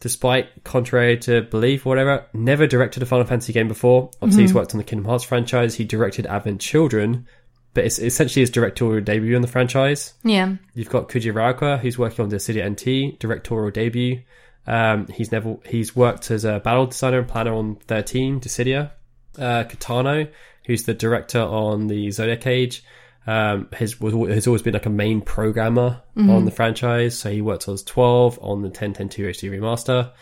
[0.00, 4.10] despite contrary to belief or whatever, never directed a Final Fantasy game before.
[4.20, 5.74] Obviously, he's worked on the Kingdom Hearts franchise.
[5.74, 7.26] He directed Advent Children,
[7.74, 10.14] but it's essentially his directorial debut in the franchise.
[10.24, 10.56] Yeah.
[10.74, 14.22] You've got Kujiraoka, who's working on Dissidia NT directorial debut.
[14.66, 18.92] Um, he's never he's worked as a battle designer and planner on 13 Dissidia.
[19.38, 20.30] Uh, Katano,
[20.66, 22.84] who's the director on the Zodiac Age,
[23.26, 27.18] um, has was has always been like a main programmer on the franchise.
[27.18, 30.12] So he worked on 12 on the 10.10.2 HD remaster.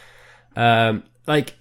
[0.57, 1.55] Um, like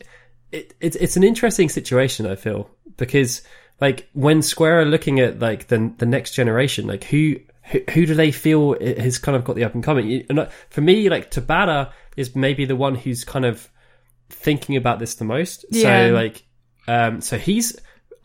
[0.51, 2.25] it, it's it's an interesting situation.
[2.25, 3.41] I feel because
[3.79, 8.05] like when Square are looking at like the the next generation, like who who, who
[8.05, 10.25] do they feel has kind of got the up and coming?
[10.29, 13.69] And, For me, like Tabata is maybe the one who's kind of
[14.29, 15.65] thinking about this the most.
[15.69, 16.07] Yeah.
[16.07, 16.43] So like,
[16.89, 17.75] um, so he's.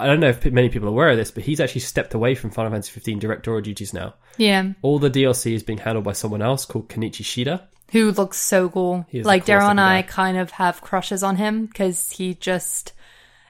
[0.01, 2.35] I don't know if many people are aware of this, but he's actually stepped away
[2.35, 4.15] from Final Fantasy 15 directorial duties now.
[4.39, 4.73] Yeah.
[4.83, 7.63] All the DLC is being handled by someone else called Kenichi Shida.
[7.93, 9.07] Who looks so cool.
[9.13, 12.93] Like Daryl and I kind of have crushes on him because he just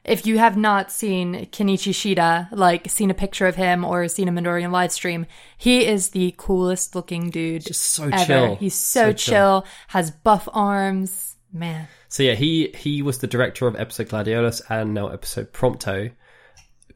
[0.05, 4.29] if you have not seen Kenichi Shida, like seen a picture of him or seen
[4.29, 7.65] a live stream, he is the coolest looking dude.
[7.65, 8.25] Just so ever.
[8.25, 8.56] chill.
[8.56, 9.62] He's so, So chill.
[9.62, 9.67] chill.
[9.88, 11.37] has buff arms.
[11.52, 11.88] Man.
[12.15, 16.12] So yeah, he he was the director of episode Gladiolus and now episode Prompto.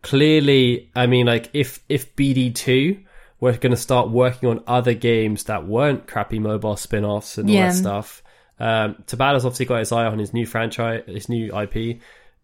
[0.01, 3.01] Clearly, I mean, like if if BD two
[3.41, 7.55] were going to start working on other games that weren't crappy mobile spin-offs and all
[7.57, 7.67] Yeah.
[7.71, 8.23] that stuff,
[8.61, 11.99] um, Tabata's obviously got his eye on his new franchise, his new IP.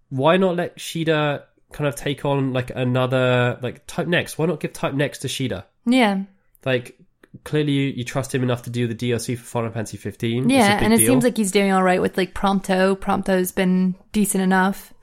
[0.09, 4.37] Why not let Shida kind of take on like another like Type Next?
[4.37, 5.63] Why not give Type Next to Shida?
[5.87, 6.23] Yeah.
[6.65, 6.99] Like
[7.43, 10.49] clearly you, you trust him enough to do the DLC for Final Fantasy 15.
[10.49, 11.07] Yeah, and it deal.
[11.09, 12.97] seems like he's doing all right with like Prompto.
[12.97, 14.95] Prompto's been decent enough.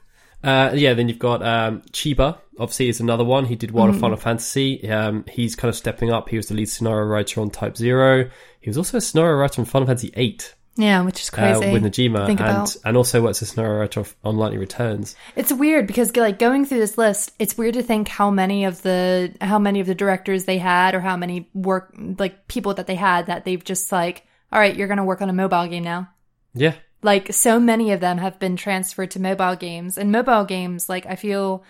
[0.44, 3.46] Uh, yeah, then you've got um, Chiba, obviously is another one.
[3.46, 4.90] He did one on Final Fantasy.
[4.90, 6.30] Um, he's kind of stepping up.
[6.30, 8.30] He was the lead scenario writer on Type Zero.
[8.60, 11.72] He was also a scenario writer on Final Fantasy Eight Yeah, which is uh, crazy.
[11.72, 12.76] with Nojima, Think and about.
[12.86, 15.16] and also works a scenario writer of- on Lightning Returns.
[15.36, 18.82] It's weird because like going through this list, it's weird to think how many of
[18.82, 22.88] the how many of the directors they had or how many work like people that
[22.88, 25.84] they had that they've just like, all right, you're gonna work on a mobile game
[25.84, 26.10] now.
[26.54, 26.74] Yeah,
[27.04, 31.06] Like so many of them have been transferred to mobile games, and mobile games, like
[31.06, 31.64] I feel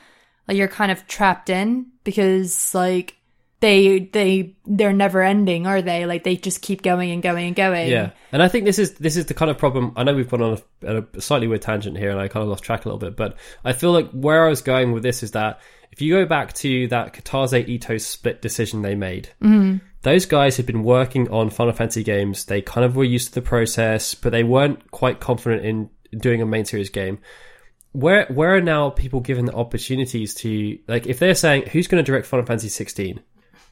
[0.47, 3.17] like you're kind of trapped in because like
[3.61, 6.05] they they they're never ending, are they?
[6.05, 7.89] Like they just keep going and going and going.
[7.89, 9.93] Yeah, and I think this is this is the kind of problem.
[9.95, 12.49] I know we've gone on a, a slightly weird tangent here, and I kind of
[12.49, 13.15] lost track a little bit.
[13.15, 16.25] But I feel like where I was going with this is that if you go
[16.25, 19.77] back to that Kitase Ito split decision they made, mm-hmm.
[20.01, 22.45] those guys had been working on Final Fantasy games.
[22.45, 25.89] They kind of were used to the process, but they weren't quite confident in
[26.19, 27.19] doing a main series game.
[27.91, 32.03] Where where are now people given the opportunities to like if they're saying who's going
[32.03, 33.21] to direct Final Fantasy 16?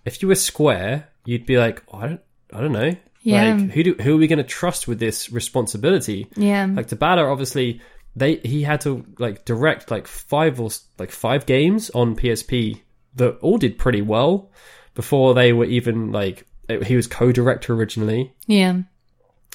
[0.06, 2.22] If you were Square, you'd be like, oh, I don't
[2.54, 2.96] I don't know.
[3.22, 3.54] Yeah.
[3.56, 6.28] Like who do who are we going to trust with this responsibility?
[6.36, 6.66] Yeah.
[6.66, 7.82] Like Tabata, obviously,
[8.16, 12.82] they he had to like direct like five or like five games on PSP
[13.16, 14.52] that all did pretty well
[14.96, 16.46] before they were even like
[16.86, 18.34] he was co-director originally.
[18.48, 18.82] Yeah.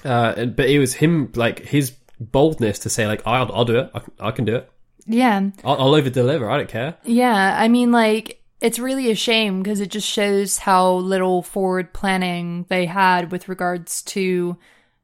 [0.05, 3.79] Uh, and, but it was him like his boldness to say like I'll I'll do
[3.79, 3.91] it.
[3.95, 4.71] I, can- I can do it.
[5.07, 5.51] Yeah.
[5.65, 6.51] I'll, I'll over deliver.
[6.51, 6.97] I don't care.
[7.05, 11.93] Yeah, I mean, like, it's really a shame because it just shows how little forward
[11.93, 14.57] planning they had with regards to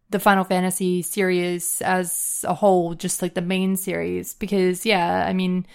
[0.09, 4.33] the Final Fantasy series as a whole, just like the main series.
[4.33, 5.67] Because, yeah, I mean,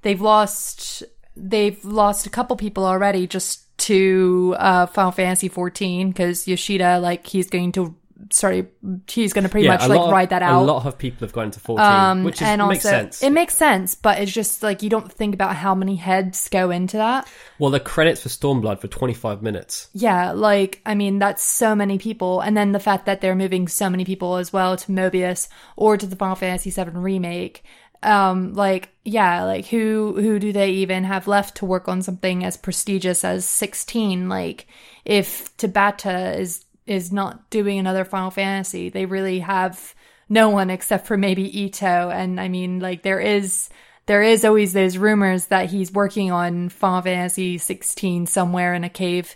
[0.00, 1.02] they've lost
[1.36, 7.26] they've lost a couple people already just to uh, Final Fantasy 14 because Yoshida, like,
[7.26, 7.94] he's going to
[8.30, 8.66] start.
[9.08, 10.62] He's going to pretty much like of- ride that out.
[10.62, 13.22] A lot of people have gone to fourteen, Um, which is, and makes sense.
[13.22, 16.70] It makes sense, but it's just like you don't think about how many heads go
[16.70, 17.28] into that.
[17.58, 19.88] well, the credits for Stormblood for twenty five minutes.
[19.92, 23.68] Yeah, like I mean that's so many people, and then the fact that they're moving
[23.68, 27.64] so many people as well to Mobius or to the Final Fantasy VII remake.
[28.02, 32.44] Um, like yeah, like who who do they even have left to work on something
[32.44, 34.28] as prestigious as sixteen?
[34.28, 34.66] Like
[35.06, 39.94] if Tabata is is not doing another Final Fantasy, they really have
[40.28, 42.10] no one except for maybe Ito.
[42.10, 43.68] And I mean, like there is
[44.06, 48.90] there is always those rumors that he's working on Final Fantasy 16 somewhere in a
[48.90, 49.34] cave.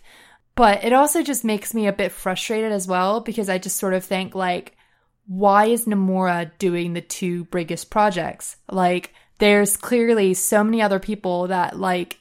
[0.55, 3.95] But it also just makes me a bit frustrated as well because I just sort
[3.95, 4.77] of think like,
[5.27, 8.57] why is Nomura doing the two biggest projects?
[8.71, 12.19] Like, there's clearly so many other people that like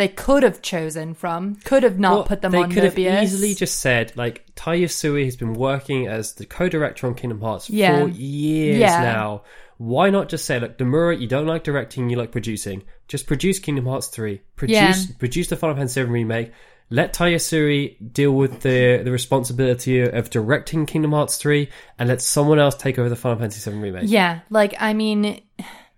[0.00, 3.10] they could have chosen from, could have not Well, put them they on could Mobius.
[3.10, 7.40] have easily just said like Tai Yasue has been working as the co-director on Kingdom
[7.40, 8.00] Hearts Yeah.
[8.02, 9.02] for years Yeah.
[9.02, 9.42] now.
[9.78, 12.82] Why not just say, look, Nomura, you don't like directing, you like producing.
[13.08, 14.40] Just produce Kingdom Hearts three.
[14.56, 14.94] Produce Yeah.
[15.18, 16.52] produce the Final Fantasy VII remake.
[16.92, 22.20] Let Tai Yasue deal with the the responsibility of directing Kingdom Hearts three, and let
[22.20, 24.04] someone else take over the Final Fantasy VII remake.
[24.06, 25.40] Yeah, like I mean,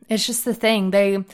[0.08, 0.90] it's just the thing.
[0.90, 1.24] They,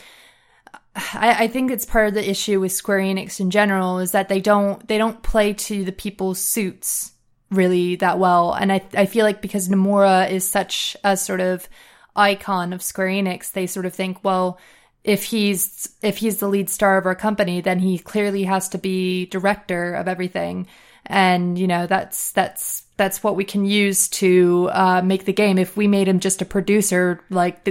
[1.15, 4.29] I, I think it's part of the issue with Square Enix in general is that
[4.29, 7.13] they don't they don't play to the people's suits
[7.51, 11.69] really that well, and I I feel like because Nomura is such a sort of
[12.17, 14.59] icon of Square Enix, they sort of think well.
[15.05, 18.79] If he's if he's the lead star of our company, then he clearly has to
[18.79, 20.67] be director of everything
[21.09, 25.59] and you know that's that's that's what we can use to uh, make the game.
[25.59, 27.65] If we made him just a producer, like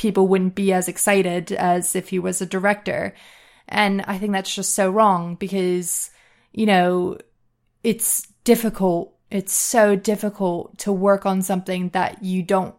[0.00, 3.14] people wouldn't be as excited as if he was a director.
[3.68, 6.10] And I think that's just so wrong because
[6.52, 7.18] you know
[7.84, 9.14] it's difficult.
[9.30, 12.74] It's so difficult to work on something that you don't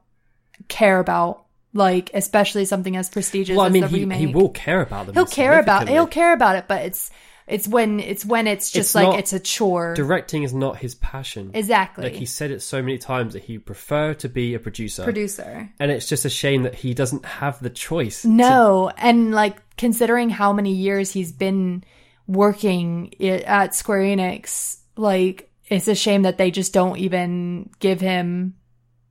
[0.67, 1.45] care about,
[1.76, 5.13] like especially something as prestigious Well, I mean, he, he will care about them.
[5.13, 5.93] He'll care about significantly.
[5.93, 7.11] he'll care about it, but it's
[7.52, 9.93] it's when it's when it's just It's like not it's a chore.
[9.93, 11.52] Directing is not his passion.
[11.54, 12.06] exactly.
[12.06, 15.04] Like he said it so many times that he prefer to be a producer.
[15.04, 15.70] producer.
[15.80, 18.24] and it's just a shame that he doesn't have the choice.
[18.26, 21.84] No, and like considering how many years he's been
[22.28, 27.99] working i- at Square Enix, like it's a shame that they just don't even give
[28.02, 28.56] him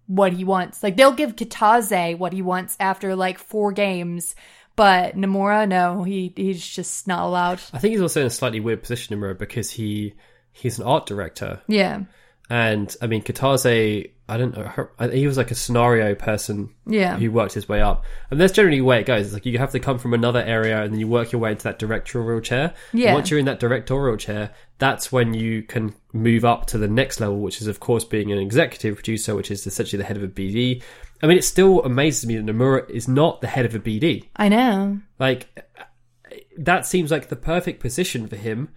[0.07, 0.83] what he wants.
[0.83, 4.35] Like they'll give Kitase what he wants after like four games,
[4.81, 7.61] but Nomura, no, he he's just not allowed.
[7.75, 10.15] I think he's also in a slightly weird position in Miro because he
[10.53, 12.05] he's an art director, Yeah,
[12.49, 14.13] and I mean Kitase.
[14.27, 14.63] I don't know.
[14.63, 18.55] Her, he was like a scenario person yeah, who worked his way up, and that's
[18.55, 19.27] generally the way it goes.
[19.27, 21.51] It's like you have to come from another area, and then you work your way
[21.51, 22.73] into that directorial chair.
[22.93, 23.13] And Yeah.
[23.13, 27.21] Once you're in that directorial chair, that's when you can move up to the next
[27.21, 30.23] level, which is of course being an executive producer, which is essentially the head of
[30.23, 30.83] a BD.
[31.23, 34.29] I mean, it still amazes me that Nomura is not the head of a BD.
[34.37, 35.01] I know.
[35.19, 35.49] Like
[36.59, 38.71] that seems like the perfect position for him.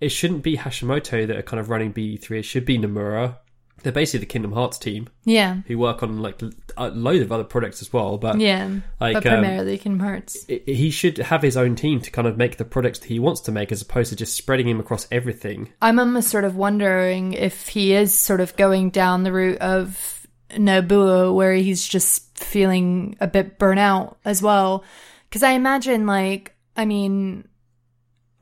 [0.00, 2.38] It shouldn't be Hashimoto that are kind of running BD3.
[2.38, 3.38] It should be Nomura.
[3.82, 5.56] They're basically the Kingdom Hearts team Yeah.
[5.66, 6.40] who work on like
[6.76, 8.16] a load of other products as well.
[8.18, 8.68] But Yeah.
[9.00, 10.46] Like, but um, primarily Kingdom Hearts.
[10.46, 13.40] he should have his own team to kind of make the products that he wants
[13.42, 15.70] to make, as opposed to just spreading him across everything.
[15.82, 20.13] I'm almost sort of wondering if he is sort of going down the route of
[20.54, 24.84] Nobuo, where he's just feeling a bit burnout as well.
[25.28, 27.48] Because I imagine, like, I mean,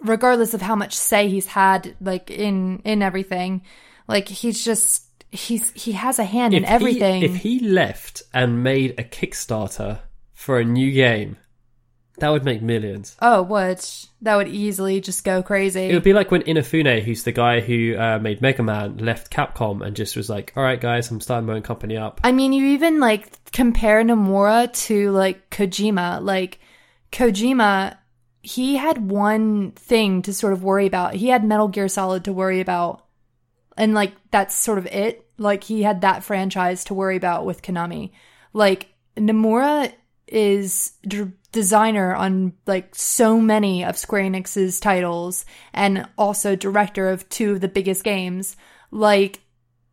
[0.03, 3.63] regardless of how much say he's had, like in in everything,
[4.09, 7.21] like he's just he's he has a hand in everything.
[7.21, 10.01] He, if he left and made a Kickstarter
[10.33, 11.37] for a new game,
[12.19, 13.17] that would make millions.
[13.21, 14.07] oh, what?
[14.21, 15.87] That would easily just go crazy.
[15.87, 19.33] It would be like when Inafune, who's the guy who uh, made Mega Man, left
[19.33, 22.33] Capcom and just was like, "All right, guys, I'm starting my own company up." I
[22.33, 26.23] mean, you even like compare Nomura to like Kojima.
[26.23, 26.61] Like
[27.11, 27.97] Kojima,
[28.43, 31.15] he had one thing to sort of worry about.
[31.15, 33.05] He had Metal Gear Solid to worry about.
[33.77, 35.27] And like that's sort of it.
[35.39, 38.11] Like he had that franchise to worry about with Konami.
[38.53, 39.93] Like Nomura
[40.29, 47.29] is d- designer on like so many of Square Enix's titles and also director of
[47.29, 48.57] two of the biggest games.
[48.91, 49.41] Like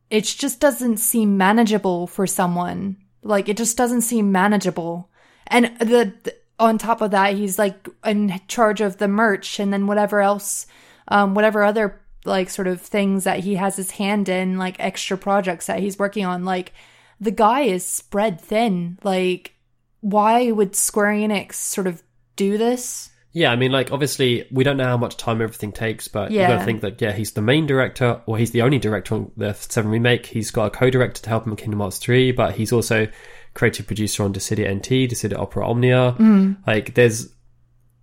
[0.10, 2.98] it just doesn't seem manageable for someone.
[3.22, 5.10] Like it just doesn't seem manageable.
[5.48, 9.72] And the, the on top of that, he's like in charge of the merch and
[9.72, 10.66] then whatever else,
[11.08, 15.18] um, whatever other like sort of things that he has his hand in, like extra
[15.18, 16.46] projects that he's working on.
[16.46, 16.74] Like
[17.20, 18.98] the guy is spread thin.
[19.04, 19.54] Like
[20.02, 22.02] why would Square Enix sort of
[22.36, 23.10] do this?
[23.32, 26.40] Yeah, I mean, like obviously we don't know how much time everything takes, but you
[26.40, 26.48] Yeah.
[26.50, 29.32] got to think that yeah, he's the main director, or he's the only director on
[29.38, 30.26] the Seven remake.
[30.26, 33.08] He's got a co-director to help him in Kingdom Hearts three, but he's also
[33.54, 36.16] creative producer on Dissidia NT, Dissidia Opera Omnia.
[36.18, 36.58] Mm.
[36.66, 37.30] Like, there's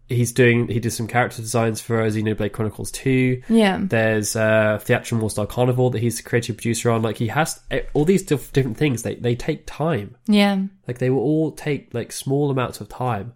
[0.09, 3.43] he's doing he did some character designs for Xenoblade Chronicles two.
[3.49, 3.81] Yeah.
[3.83, 7.03] There's uh, Theatrhythm All Star Carnival that he's the creative producer on.
[7.03, 9.03] Like, he has eh, all these diff- different things.
[9.03, 10.17] They they take time.
[10.27, 10.63] Yeah.
[10.87, 13.35] Like they will all take like small amounts of time.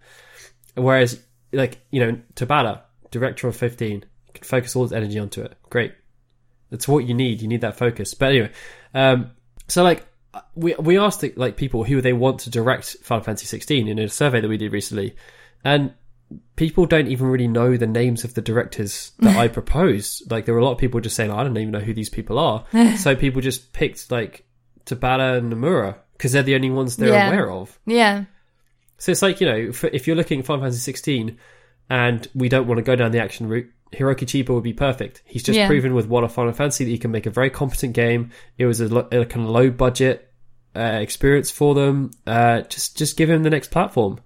[0.75, 4.05] Whereas like, you know, Tabata, director of 15,
[4.35, 5.57] can focus all his energy onto it.
[5.68, 5.93] Great.
[6.71, 7.43] That's what you need.
[7.43, 8.14] You need that focus.
[8.14, 8.53] But anyway,
[8.95, 9.33] um,
[9.66, 10.07] so like
[10.55, 14.09] we we asked like people who they want to direct Final Fantasy 16 in a
[14.09, 15.16] survey that we did recently,
[15.64, 15.93] and
[16.57, 20.31] people don't even really know the names of the directors that I proposed.
[20.31, 22.11] Like there were a lot of people just saying, I don't even know who these
[22.11, 22.64] people are.
[22.99, 24.45] so people just picked like
[24.87, 27.28] Tabata and Nomura because they're the only ones they're Yeah.
[27.28, 27.78] aware of.
[27.87, 28.24] Yeah.
[28.99, 31.39] So it's like you know, for, if you're looking at Final Fantasy 16
[31.89, 35.22] and we don't want to go down the action route, Hiroki Chiba would be perfect.
[35.24, 35.66] He's just Yeah.
[35.66, 38.31] proven with World of Final Fantasy that he can make a very competent game.
[38.59, 40.31] It was a, lo- a kind of low budget
[40.76, 42.12] uh, experience for them.
[42.26, 44.20] Uh, just just give him the next platform.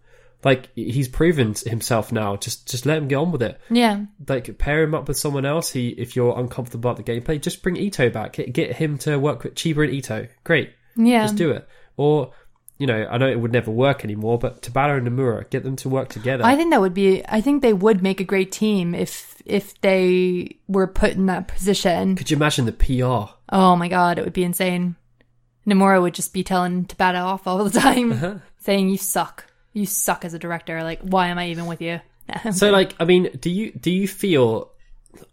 [0.45, 2.37] Like he's proven himself now.
[2.37, 3.61] Just just let him get on with it.
[3.71, 4.05] Yeah.
[4.29, 5.71] Like pair him up with someone else.
[5.71, 8.35] He if you're uncomfortable about the gameplay, just bring Ito back.
[8.53, 10.29] Get, him to work with Chiba and Ito.
[10.45, 11.23] Great Yeah.
[11.25, 11.67] just do it.
[11.97, 12.33] Or,
[12.79, 15.77] you know, I know it would never work anymore, but Tabata and Nomura, get them
[15.77, 16.45] to work together.
[16.45, 17.25] I think that would be.
[17.27, 21.49] I think they would make a great team if if they were put in that
[21.49, 22.17] position.
[22.17, 23.33] Could you imagine the PR?
[23.51, 24.97] Oh my god, it would be insane.
[25.67, 28.35] Nomura would just be telling Tabata off all the time, uh-huh.
[28.59, 29.47] saying, "You suck.
[29.75, 30.83] You suck as a director.
[30.83, 32.01] Like, why am I even with you?"
[32.53, 34.71] So, like, I mean, do you do you feel?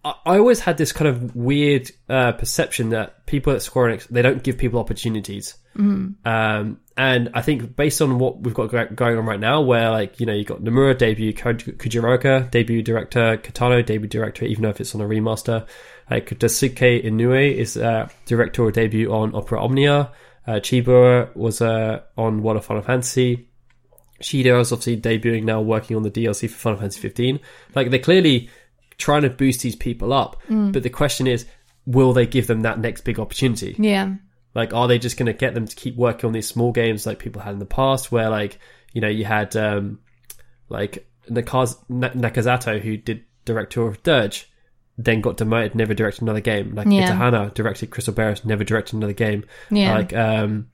[0.03, 4.07] I, I always had this kind of weird uh, perception that people at Square Enix
[4.09, 5.55] they don't give people opportunities.
[6.25, 10.19] Um, and I think based on what we've got going on right now, where like
[10.19, 14.81] you know you've got Nomura debut, Kujiraoka debut director, Katano debut director, even though if
[14.81, 15.65] it's on a remaster,
[16.09, 20.11] like Daisuke Inoue is uh, directorial debut on Opera Omnia.
[20.45, 23.47] Uh, Chiba was uh, on World of Final Fantasy.
[24.21, 27.39] Shida is obviously debuting now, working on the DLC for Final Fantasy 15.
[27.75, 28.49] Like they're clearly
[28.97, 31.45] trying to boost these people up, but the question is,
[31.85, 33.75] will they give them that next big opportunity?
[33.79, 34.13] yeah,
[34.53, 37.05] Like, are they just going to get them to keep working on these small games
[37.07, 38.59] like people had in the past, where like
[38.93, 39.99] you know you had um
[40.69, 44.49] like Nakaz- Na- Nakazato who did director of Dirge,
[44.97, 46.75] then got demoted, never directed another game.
[46.75, 47.09] Like Yeah.
[47.11, 49.45] Itahana directed Crystal Bearers, never directed another game.
[49.69, 50.67] yeah, Like um.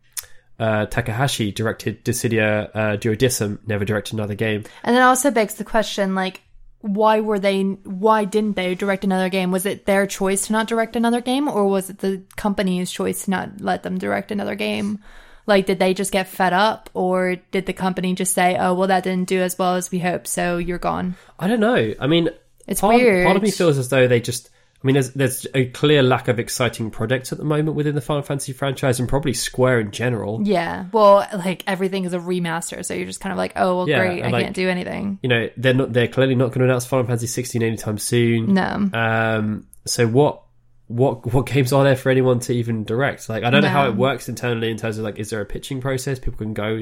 [0.59, 4.63] Uh, Takahashi directed Dissidia uh, Duodecim, never directed another game.
[4.83, 6.41] and then also begs the question, like,
[6.81, 7.61] why were they?
[7.63, 9.51] Why didn't they direct another game?
[9.51, 13.25] Was it their choice to not direct another game, or was it the company's choice
[13.25, 14.99] to not let them direct another game?
[15.47, 18.87] Like, did they just get fed up, or did the company just say, "Oh, well,
[18.89, 21.15] that didn't do as well as we hoped, so you're gone"?
[21.39, 21.93] I don't know.
[21.99, 22.29] I mean,
[22.67, 23.25] It's part, weird.
[23.25, 24.49] part of me feels as though they just
[24.83, 28.01] I mean, there's there's a clear lack of exciting projects at the moment within the
[28.01, 30.39] Final Fantasy franchise, and probably Square in general.
[30.43, 30.85] Yeah.
[30.91, 33.99] Well, like everything is a remaster, so you're just kind of like, oh, well, Yeah,
[33.99, 35.17] great, I like- can't do anything.
[35.23, 38.53] You know, they're not they're clearly not going to announce Final Fantasy 16 anytime soon.
[38.53, 38.89] No.
[38.93, 40.43] Um, so what
[40.87, 43.27] what what games are there for anyone to even direct?
[43.29, 45.45] Like, I don't know how it works internally in terms of like, is there a
[45.45, 46.19] pitching process?
[46.19, 46.81] People can go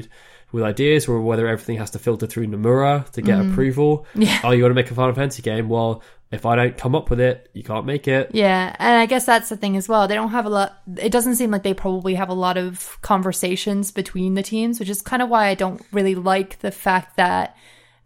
[0.52, 4.06] with ideas, or whether everything has to filter through Nomura to get approval.
[4.10, 4.22] Mm-hmm.
[4.22, 4.40] Yeah.
[4.44, 5.68] Oh, you want to make a Final Fantasy game?
[5.68, 8.30] Well, if I don't come up with it, you can't make it.
[8.32, 10.08] Yeah, and I guess that's the thing as well.
[10.08, 10.82] They don't have a lot.
[10.98, 14.88] It doesn't seem like they probably have a lot of conversations between the teams, which
[14.88, 17.56] is kind of why I don't really like the fact that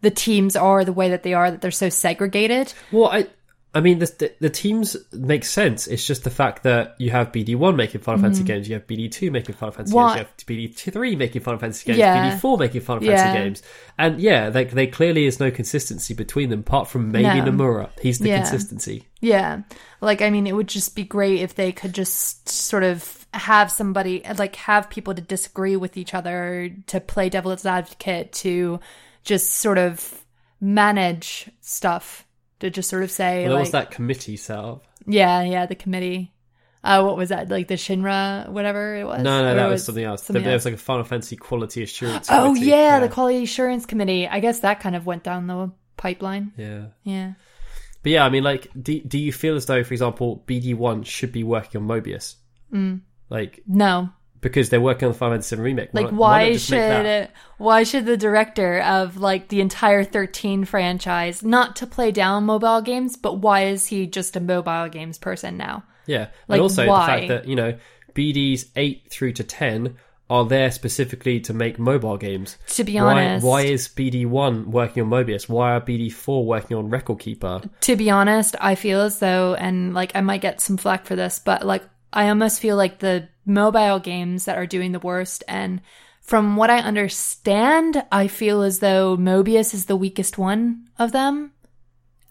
[0.01, 1.49] the teams are the way that they are.
[1.49, 2.73] That they're so segregated.
[2.91, 3.27] Well, I.
[3.73, 5.87] I mean, the, the the teams make sense.
[5.87, 8.47] It's just the fact that you have BD one making Final Fantasy mm-hmm.
[8.47, 11.41] games, you have BD two making Final Fantasy Why- games, you have BD three making
[11.41, 12.31] Final Fantasy games, Yeah.
[12.35, 13.17] BD four making Final Yeah.
[13.17, 13.63] Fantasy games,
[13.97, 17.45] and yeah, they, they clearly is no consistency between them, apart from maybe No.
[17.51, 17.89] Nomura.
[18.01, 18.41] He's the Yeah.
[18.41, 19.07] consistency.
[19.21, 19.61] Yeah,
[20.01, 23.71] like I mean, it would just be great if they could just sort of have
[23.71, 28.81] somebody like have people to disagree with each other to play devil's advocate to
[29.23, 30.25] just sort of
[30.59, 32.25] manage stuff
[32.61, 34.85] to just sort of say Well, there like was that committee set up.
[35.05, 36.31] Yeah, yeah, the committee.
[36.83, 37.49] Uh, what was that?
[37.49, 39.21] Like the Shinra, whatever it was.
[39.21, 40.23] No, no, Or that it was something else.
[40.23, 42.27] something there was like a Final Fantasy quality assurance.
[42.31, 42.65] Oh committee.
[42.67, 44.27] yeah, the quality assurance committee.
[44.27, 46.53] I guess that kind of went down the pipeline.
[46.57, 46.85] yeah.
[47.03, 47.33] Yeah.
[48.03, 51.03] But yeah, I mean, like, do do you feel as though, for example, BD one
[51.03, 52.35] should be working on Mobius?
[52.73, 53.01] Mm.
[53.29, 54.09] Like, No.
[54.41, 55.89] Because they're working on the Final Fantasy VII remake.
[55.93, 57.27] Like why, not just make that?
[57.27, 62.45] should why should the director of like the entire 13 franchise not to play down
[62.45, 65.83] mobile games, but why is he just a mobile games person now?
[66.07, 67.05] Yeah, Like, and also why?
[67.05, 67.77] the fact that you know
[68.13, 69.95] BD's eight through to ten
[70.29, 72.57] are there specifically to make mobile games.
[72.67, 75.49] To be Why, honest, why is BD one working on Mobius?
[75.49, 77.61] Why are BD four working on Record Keeper?
[77.81, 81.15] to be honest, I feel as though, and like I might get some flack for
[81.17, 81.83] this, but like
[82.13, 85.43] I almost feel like the mobile games that are doing the worst.
[85.47, 85.81] And
[86.21, 91.51] from what I understand, I feel as though Mobius is the weakest one of them.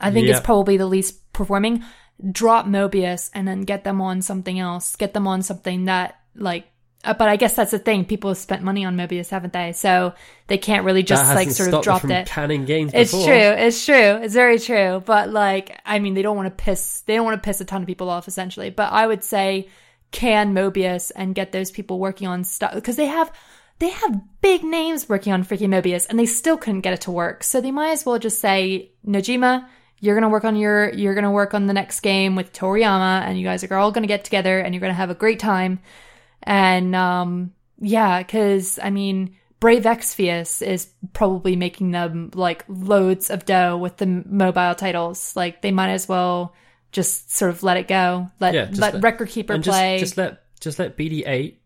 [0.01, 1.85] I think it's probably the least performing.
[2.33, 4.97] Drop Mobius and then get them on something else.
[4.97, 6.67] Get them on something that like.
[7.03, 8.05] Uh, but I guess that's the thing.
[8.05, 9.73] People have spent money on Mobius, haven't they?
[9.73, 10.13] So
[10.49, 12.27] they can't really just like sort of drop it.
[12.27, 12.93] canning games.
[12.95, 13.27] It's before.
[13.27, 13.35] true.
[13.35, 13.95] It's true.
[13.95, 15.03] It's very true.
[15.05, 17.01] But like, I mean, they don't want to piss.
[17.03, 18.69] They don't want to piss a ton of people off, essentially.
[18.69, 19.69] But I would say,
[20.13, 23.33] can Mobius and get those people working on stuff because they have
[23.79, 27.11] they have big names working on freaking Mobius, and they still couldn't get it to
[27.11, 27.43] work.
[27.43, 29.67] So they might as well just say, Nojima,
[30.01, 33.39] you're gonna work on your you're gonna work on the next game with Toriyama, and
[33.39, 35.81] you guys are all gonna get together, and you're gonna have a great time.
[36.43, 43.47] And um, yeah, because I mean, Brave Exvius is probably making them like loads of
[43.47, 45.35] dough with the mobile titles.
[45.37, 46.55] Like they might as well
[46.93, 48.31] just sort of let it go.
[48.41, 49.99] Let Yeah, let, let- Record Keeper And play.
[49.99, 51.61] just let just let BD eight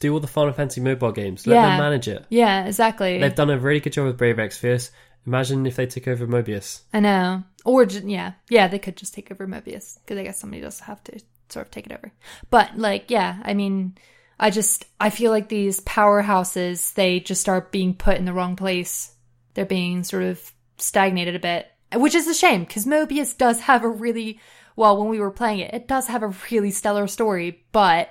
[0.00, 1.46] do all the Final Fantasy mobile games.
[1.46, 1.68] Let Yeah.
[1.68, 2.24] them manage it.
[2.30, 3.18] yeah, exactly.
[3.18, 4.90] They've done a really good job with Brave Exvius.
[5.26, 6.80] Imagine if they took over Mobius.
[6.94, 7.42] I know.
[7.64, 11.02] Or yeah, yeah, they could just take over Mobius because I guess somebody does have
[11.04, 12.12] to sort of take it over.
[12.48, 13.96] But like, yeah, I mean,
[14.38, 18.56] I just I feel like these powerhouses they just are being put in the wrong
[18.56, 19.12] place.
[19.54, 23.82] They're being sort of stagnated a bit, which is a shame because Mobius does have
[23.84, 24.38] a really
[24.76, 24.96] well.
[24.98, 28.10] When we were playing it, it does have a really stellar story, but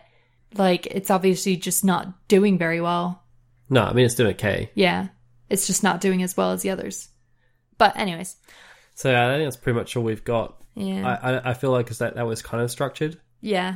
[0.58, 3.24] like it's obviously just not doing very well.
[3.70, 4.70] No, I mean it's doing okay.
[4.76, 5.08] Yeah,
[5.50, 7.10] it's just not doing as well as the others.
[7.78, 8.36] But anyways,
[8.94, 10.62] So yeah, I think that's pretty much all we've got.
[10.76, 13.76] yeah, I, I I feel like 'cause that that was kind of structured, yeah.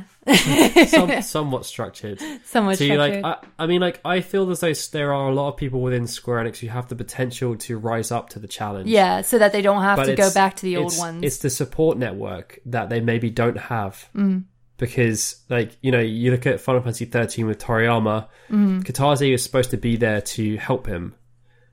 [0.88, 2.20] Some, somewhat structured.
[2.44, 3.24] Somewhat So you like.
[3.24, 6.06] I, I mean, like I feel as though there are a lot of people within
[6.06, 8.88] Square Enix who have the potential to rise up to the challenge.
[8.88, 11.22] yeah, so that they don't have But to go back to the old ones.
[11.24, 14.08] It's the support network that they maybe don't have.
[14.14, 14.44] Mm.
[14.76, 18.82] Because, like, you know, you look at Final Fantasy 13 with Toriyama, Mm.
[18.82, 21.14] Kitase is supposed to be there to help him.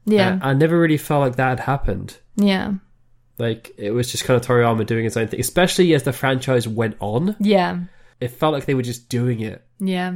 [0.06, 2.18] yeah, I never really felt like that had happened.
[2.36, 2.74] yeah,
[3.40, 6.68] Like, it was just kind of Toriyama doing his own thing, especially as the franchise
[6.68, 7.36] went on.
[7.40, 7.80] yeah,
[8.20, 10.14] It felt like they were just doing it, yeah,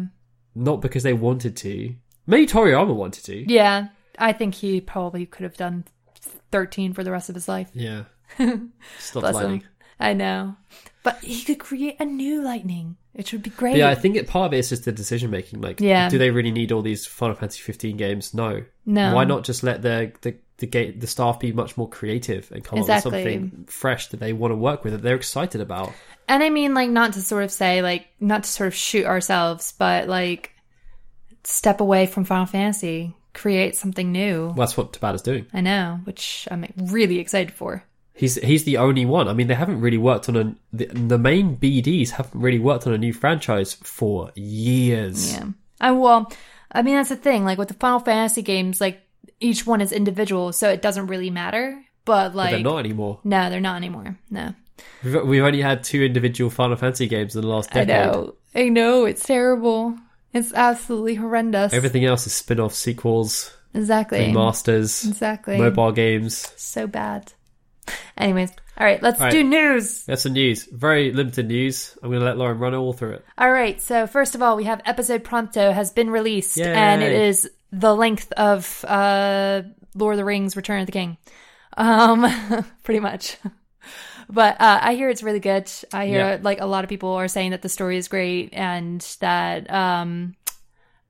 [0.56, 1.94] not because they wanted to.
[2.28, 3.52] Maybe Toriyama wanted to.
[3.52, 3.88] yeah.
[4.20, 5.86] I think he probably could have done
[6.52, 7.70] thirteen for the rest of his life.
[7.74, 8.04] Yeah.
[9.00, 9.64] Stop Bless lightning.
[10.00, 10.56] I know,
[11.04, 13.74] but he could create a new lightning, It would be great.
[13.74, 15.62] But yeah, I think it, part of it is just the decision making.
[15.62, 16.10] Like, Yeah.
[16.10, 18.34] do they really need all these Final Fantasy 15 games?
[18.34, 18.64] No.
[18.86, 19.14] No.
[19.16, 22.64] Why not just let the the the, ga- the staff be much more creative and
[22.64, 23.10] come Exactly.
[23.10, 25.92] up with something fresh that they want to work with that they're excited about?
[26.30, 29.06] And I mean, like, not to sort of say, like, not to sort of shoot
[29.06, 30.54] ourselves, but like,
[31.44, 34.46] step away from Final Fantasy, create something new.
[34.46, 35.48] Well, that's what Tabata's doing.
[35.54, 37.84] I know, which I'm really excited for.
[38.14, 39.28] He's he's the only one.
[39.28, 42.86] I mean, they haven't really worked on a the, the main BDs haven't really worked
[42.86, 45.34] on a new franchise for years.
[45.34, 45.46] Yeah.
[45.80, 46.32] I well,
[46.72, 47.46] I mean that's the thing.
[47.46, 49.02] Like with the Final Fantasy games, like
[49.40, 51.84] each one is individual, so it doesn't really matter.
[52.06, 53.20] But But like, they're not anymore.
[53.24, 54.18] no, they're not anymore.
[54.30, 54.54] No,
[55.04, 57.92] We've, we've only had two individual Final Fantasy games in the last decade.
[57.92, 59.96] I know, I know, it's terrible.
[60.34, 61.74] It's absolutely horrendous.
[61.74, 65.58] Everything else is spin-off sequels, exactly, remasters, exactly.
[65.58, 66.52] mobile games.
[66.58, 67.34] So bad.
[68.18, 69.32] Anyways, all right, let's All right.
[69.32, 70.04] do news.
[70.06, 70.66] That's some news.
[70.66, 71.98] Very limited news.
[72.02, 73.26] I'm going to let Lauren run all through it.
[73.38, 76.74] All right, so first of all, we have episode Prompto has been released, Yay.
[76.74, 79.64] and it is the length of uh,
[79.96, 81.18] Lord of the Rings: Return of the King,
[81.78, 82.26] um,
[82.84, 83.38] pretty much.
[84.30, 85.70] But uh, I hear it's really good.
[85.92, 86.38] I hear Yeah.
[86.42, 90.36] like a lot of people are saying that the story is great and that um,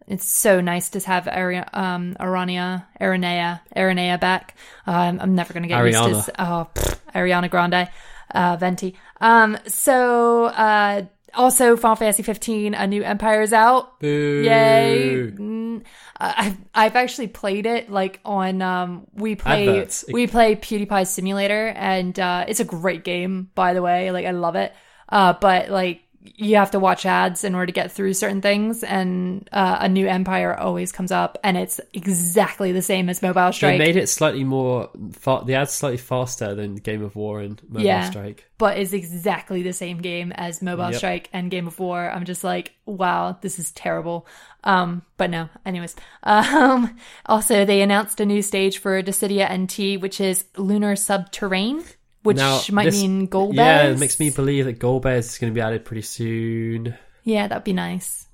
[0.08, 4.56] it's so nice to have Ari- um, Arania, Aranea, Aranea back.
[4.88, 6.26] Um, I'm never going to get used to Ariana.
[6.26, 6.30] this.
[6.40, 7.90] Oh, pfft, Ariana Grande,
[8.34, 8.96] uh, Venti.
[9.20, 11.04] Um, so uh,
[11.34, 14.00] also Final Fantasy 15, a new Empire is out.
[14.00, 14.42] Boo.
[14.44, 15.32] Yay!
[15.32, 15.84] Mm,
[16.18, 20.06] I've I've actually played it like on um we play Adverts.
[20.12, 24.32] we play PewDiePie Simulator and uh it's a great game by the way like I
[24.32, 24.72] love it
[25.10, 28.84] uh but like you have to watch ads in order to get through certain things
[28.84, 33.52] and uh, a new Empire always comes up and it's exactly the same as Mobile
[33.52, 33.80] Strike.
[33.80, 34.90] They made it slightly more.
[35.14, 38.10] Fa- the ads slightly faster than Game of War and Mobile Yeah.
[38.10, 38.46] Strike.
[38.60, 40.96] but is exactly the same game as Mobile Yep.
[40.96, 42.12] Strike and Game of War.
[42.12, 44.28] I'm just like, wow, this is terrible.
[44.64, 45.96] Um, but no, anyways.
[46.24, 46.96] Um,
[47.26, 51.84] also they announced a new stage for Dissidia NT, which is Lunar Subterrane,
[52.24, 53.56] which Now, might this- mean Golbez.
[53.56, 56.96] Yeah, it makes me believe that Golbez is going to be added pretty soon.
[57.24, 58.28] Yeah, that'd be nice.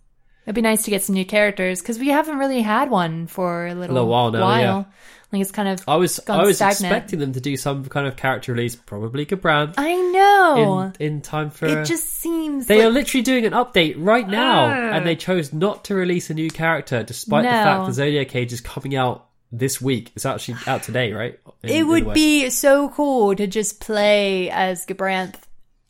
[0.45, 3.67] It'd be nice to get some new characters because we haven't really had one for
[3.67, 4.83] a little, little while now, yeah.
[5.29, 5.83] Like it's kind of.
[5.89, 6.85] I was I was stagnant.
[6.93, 10.93] expecting them to do some kind of character release, probably Gabran, I know.
[11.01, 11.65] in in time for.
[11.65, 12.67] it just seems.
[12.67, 14.93] They like, are literally doing an update right now, Ah.
[14.95, 18.53] and they chose not to release a new character, despite the fact the Zodiac Age
[18.53, 20.11] is coming out this week.
[20.15, 21.39] It's actually out today, right?
[21.63, 25.35] In- it would be so cool to just play as Gabranth,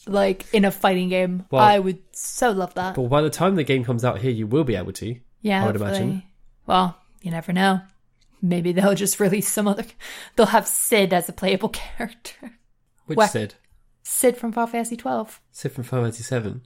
[0.05, 1.45] like in a fighting game.
[1.51, 2.95] Well- I would so love that.
[2.95, 5.16] But by the time the game comes out here, you will be able to.
[5.41, 5.97] yeah, I would hopefully.
[6.01, 6.24] imagine.
[6.66, 7.82] Well, you never know.
[8.41, 9.86] Maybe they'll just release some other.
[10.36, 12.51] They'll have Cid as a playable character.
[13.05, 13.20] Which.
[13.30, 13.55] Cid?
[14.03, 15.41] Cid from Final Fantasy twelve.
[15.51, 16.62] Cid from Final Fantasy Seven.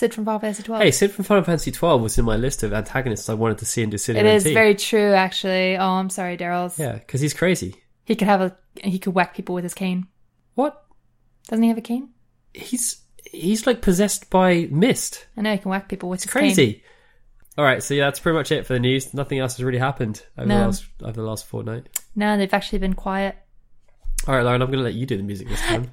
[0.00, 0.82] Cid from Final Fantasy twelve.
[0.82, 3.66] Hey, Cid from Final Fantasy twelve was in my list of antagonists I wanted to
[3.66, 4.54] see in Dissidia it is NT.
[4.54, 5.76] very true, actually.
[5.76, 6.78] Oh, I'm sorry, Daryl's.
[6.78, 7.74] Yeah, because he's crazy.
[8.04, 8.56] He could have a.
[8.82, 10.06] He could whack people with his cane.
[10.54, 10.82] What?
[11.48, 12.08] Doesn't he have a cane?
[12.54, 15.26] He's he's like possessed by mist.
[15.36, 16.40] I know he can whack people with his cane.
[16.40, 16.82] Crazy.
[17.58, 19.12] All right, so yeah, that's pretty much it for the news.
[19.12, 21.88] Nothing else has really happened over the last over the last fortnight.
[22.16, 23.36] No, they've actually been quiet.
[24.26, 25.92] All right, Lauren, I'm going to let you do the music this time.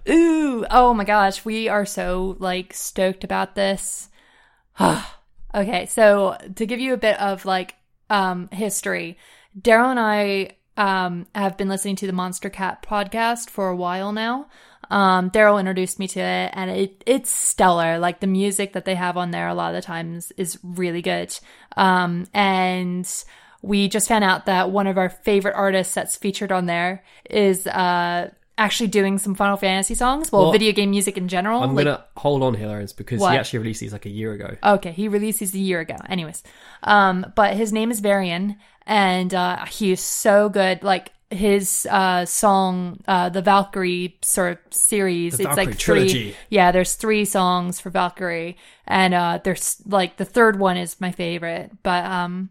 [0.70, 4.10] Oh my gosh, we are so like stoked about this.
[5.56, 7.76] okay, so to give you a bit of like
[8.10, 9.18] um history,
[9.60, 14.48] Daryl and I um have been listening to the Monstercat podcast for a while now.
[14.90, 18.00] Um Daryl introduced me to it and it it's stellar.
[18.00, 21.02] Like the music that they have on there a lot of the times is really
[21.02, 21.38] good.
[21.76, 23.08] Um and
[23.62, 27.68] we just found out that one of our favorite artists that's featured on there is
[27.68, 31.62] uh actually doing some Final Fantasy songs, well, Well, video game music in general.
[31.62, 33.34] I'm like, to hold on here, Lawrence, because What?
[33.34, 34.56] he actually released these like a year ago.
[34.64, 35.96] Okay, he released these a year ago.
[36.10, 36.44] Anyways,
[36.84, 40.84] um, but his name is Varien, and uh, he is so good.
[40.84, 45.38] Like his uh song, uh, the Valkyrie sort of series.
[45.38, 45.96] The it's Valkyrie like three.
[45.96, 46.36] trilogy.
[46.50, 51.12] Yeah, there's three songs for Valkyrie, and uh, there's like the third one is my
[51.12, 52.50] favorite, but um.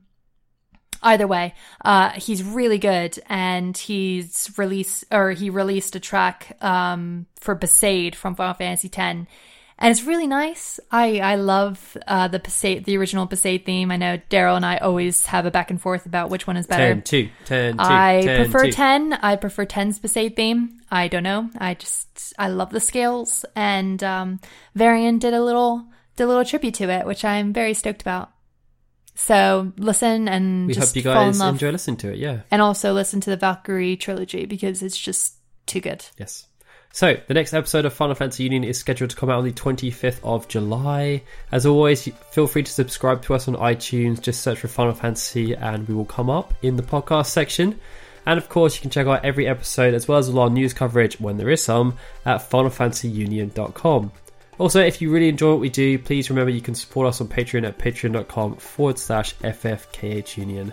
[1.03, 7.27] Either way, uh, he's really good, and he's released or he released a track um,
[7.39, 9.27] for Besaid from Final Fantasy X,
[9.79, 10.81] and it's really nice.
[10.91, 13.91] I I love uh, the Besaid, the original Besaid theme.
[13.91, 16.67] I know Daryl and I always have a back and forth about which one is
[16.67, 16.95] better.
[16.95, 18.73] 10, 2, 10, 2, I 10, prefer 2.
[18.73, 19.13] 10.
[19.15, 20.81] I prefer 10's Besaid theme.
[20.91, 21.51] I don't know.
[21.59, 23.45] I just, I love the scales.
[23.55, 24.41] And um,
[24.77, 25.85] Varien did a little,
[26.17, 28.31] did a little tribute to it, which I'm very stoked about.
[29.17, 32.41] So listen and We just hope you guys enjoy listening to it, yeah.
[32.51, 35.35] And also listen to the Valkyrie trilogy because it's just
[35.67, 36.05] too good.
[36.19, 36.47] Yes.
[36.93, 39.53] So, the next episode of Final Fantasy Union is scheduled to come out on the
[39.53, 41.23] 25th of July.
[41.53, 44.23] As always, feel free to subscribe to us on iTunes.
[44.23, 47.79] Just search for Final Fantasy and we will come up in the podcast section.
[48.25, 50.73] And of course, you can check out every episode as well as all our news
[50.73, 54.13] coverage, when there is some, at finalfantasyunion.com.
[54.59, 57.29] Also, if you really enjoy what we do, please remember you can support us on
[57.29, 60.73] Patreon at patreon.com forward slash ffkhunion.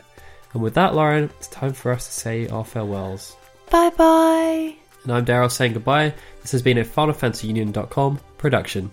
[0.53, 3.35] And with that, Lauren, it's time for us to say our farewells.
[3.69, 4.75] Bye bye.
[5.03, 6.13] And I'm Daryl saying goodbye.
[6.41, 8.91] This has been a FinalFantasyUnion.com production.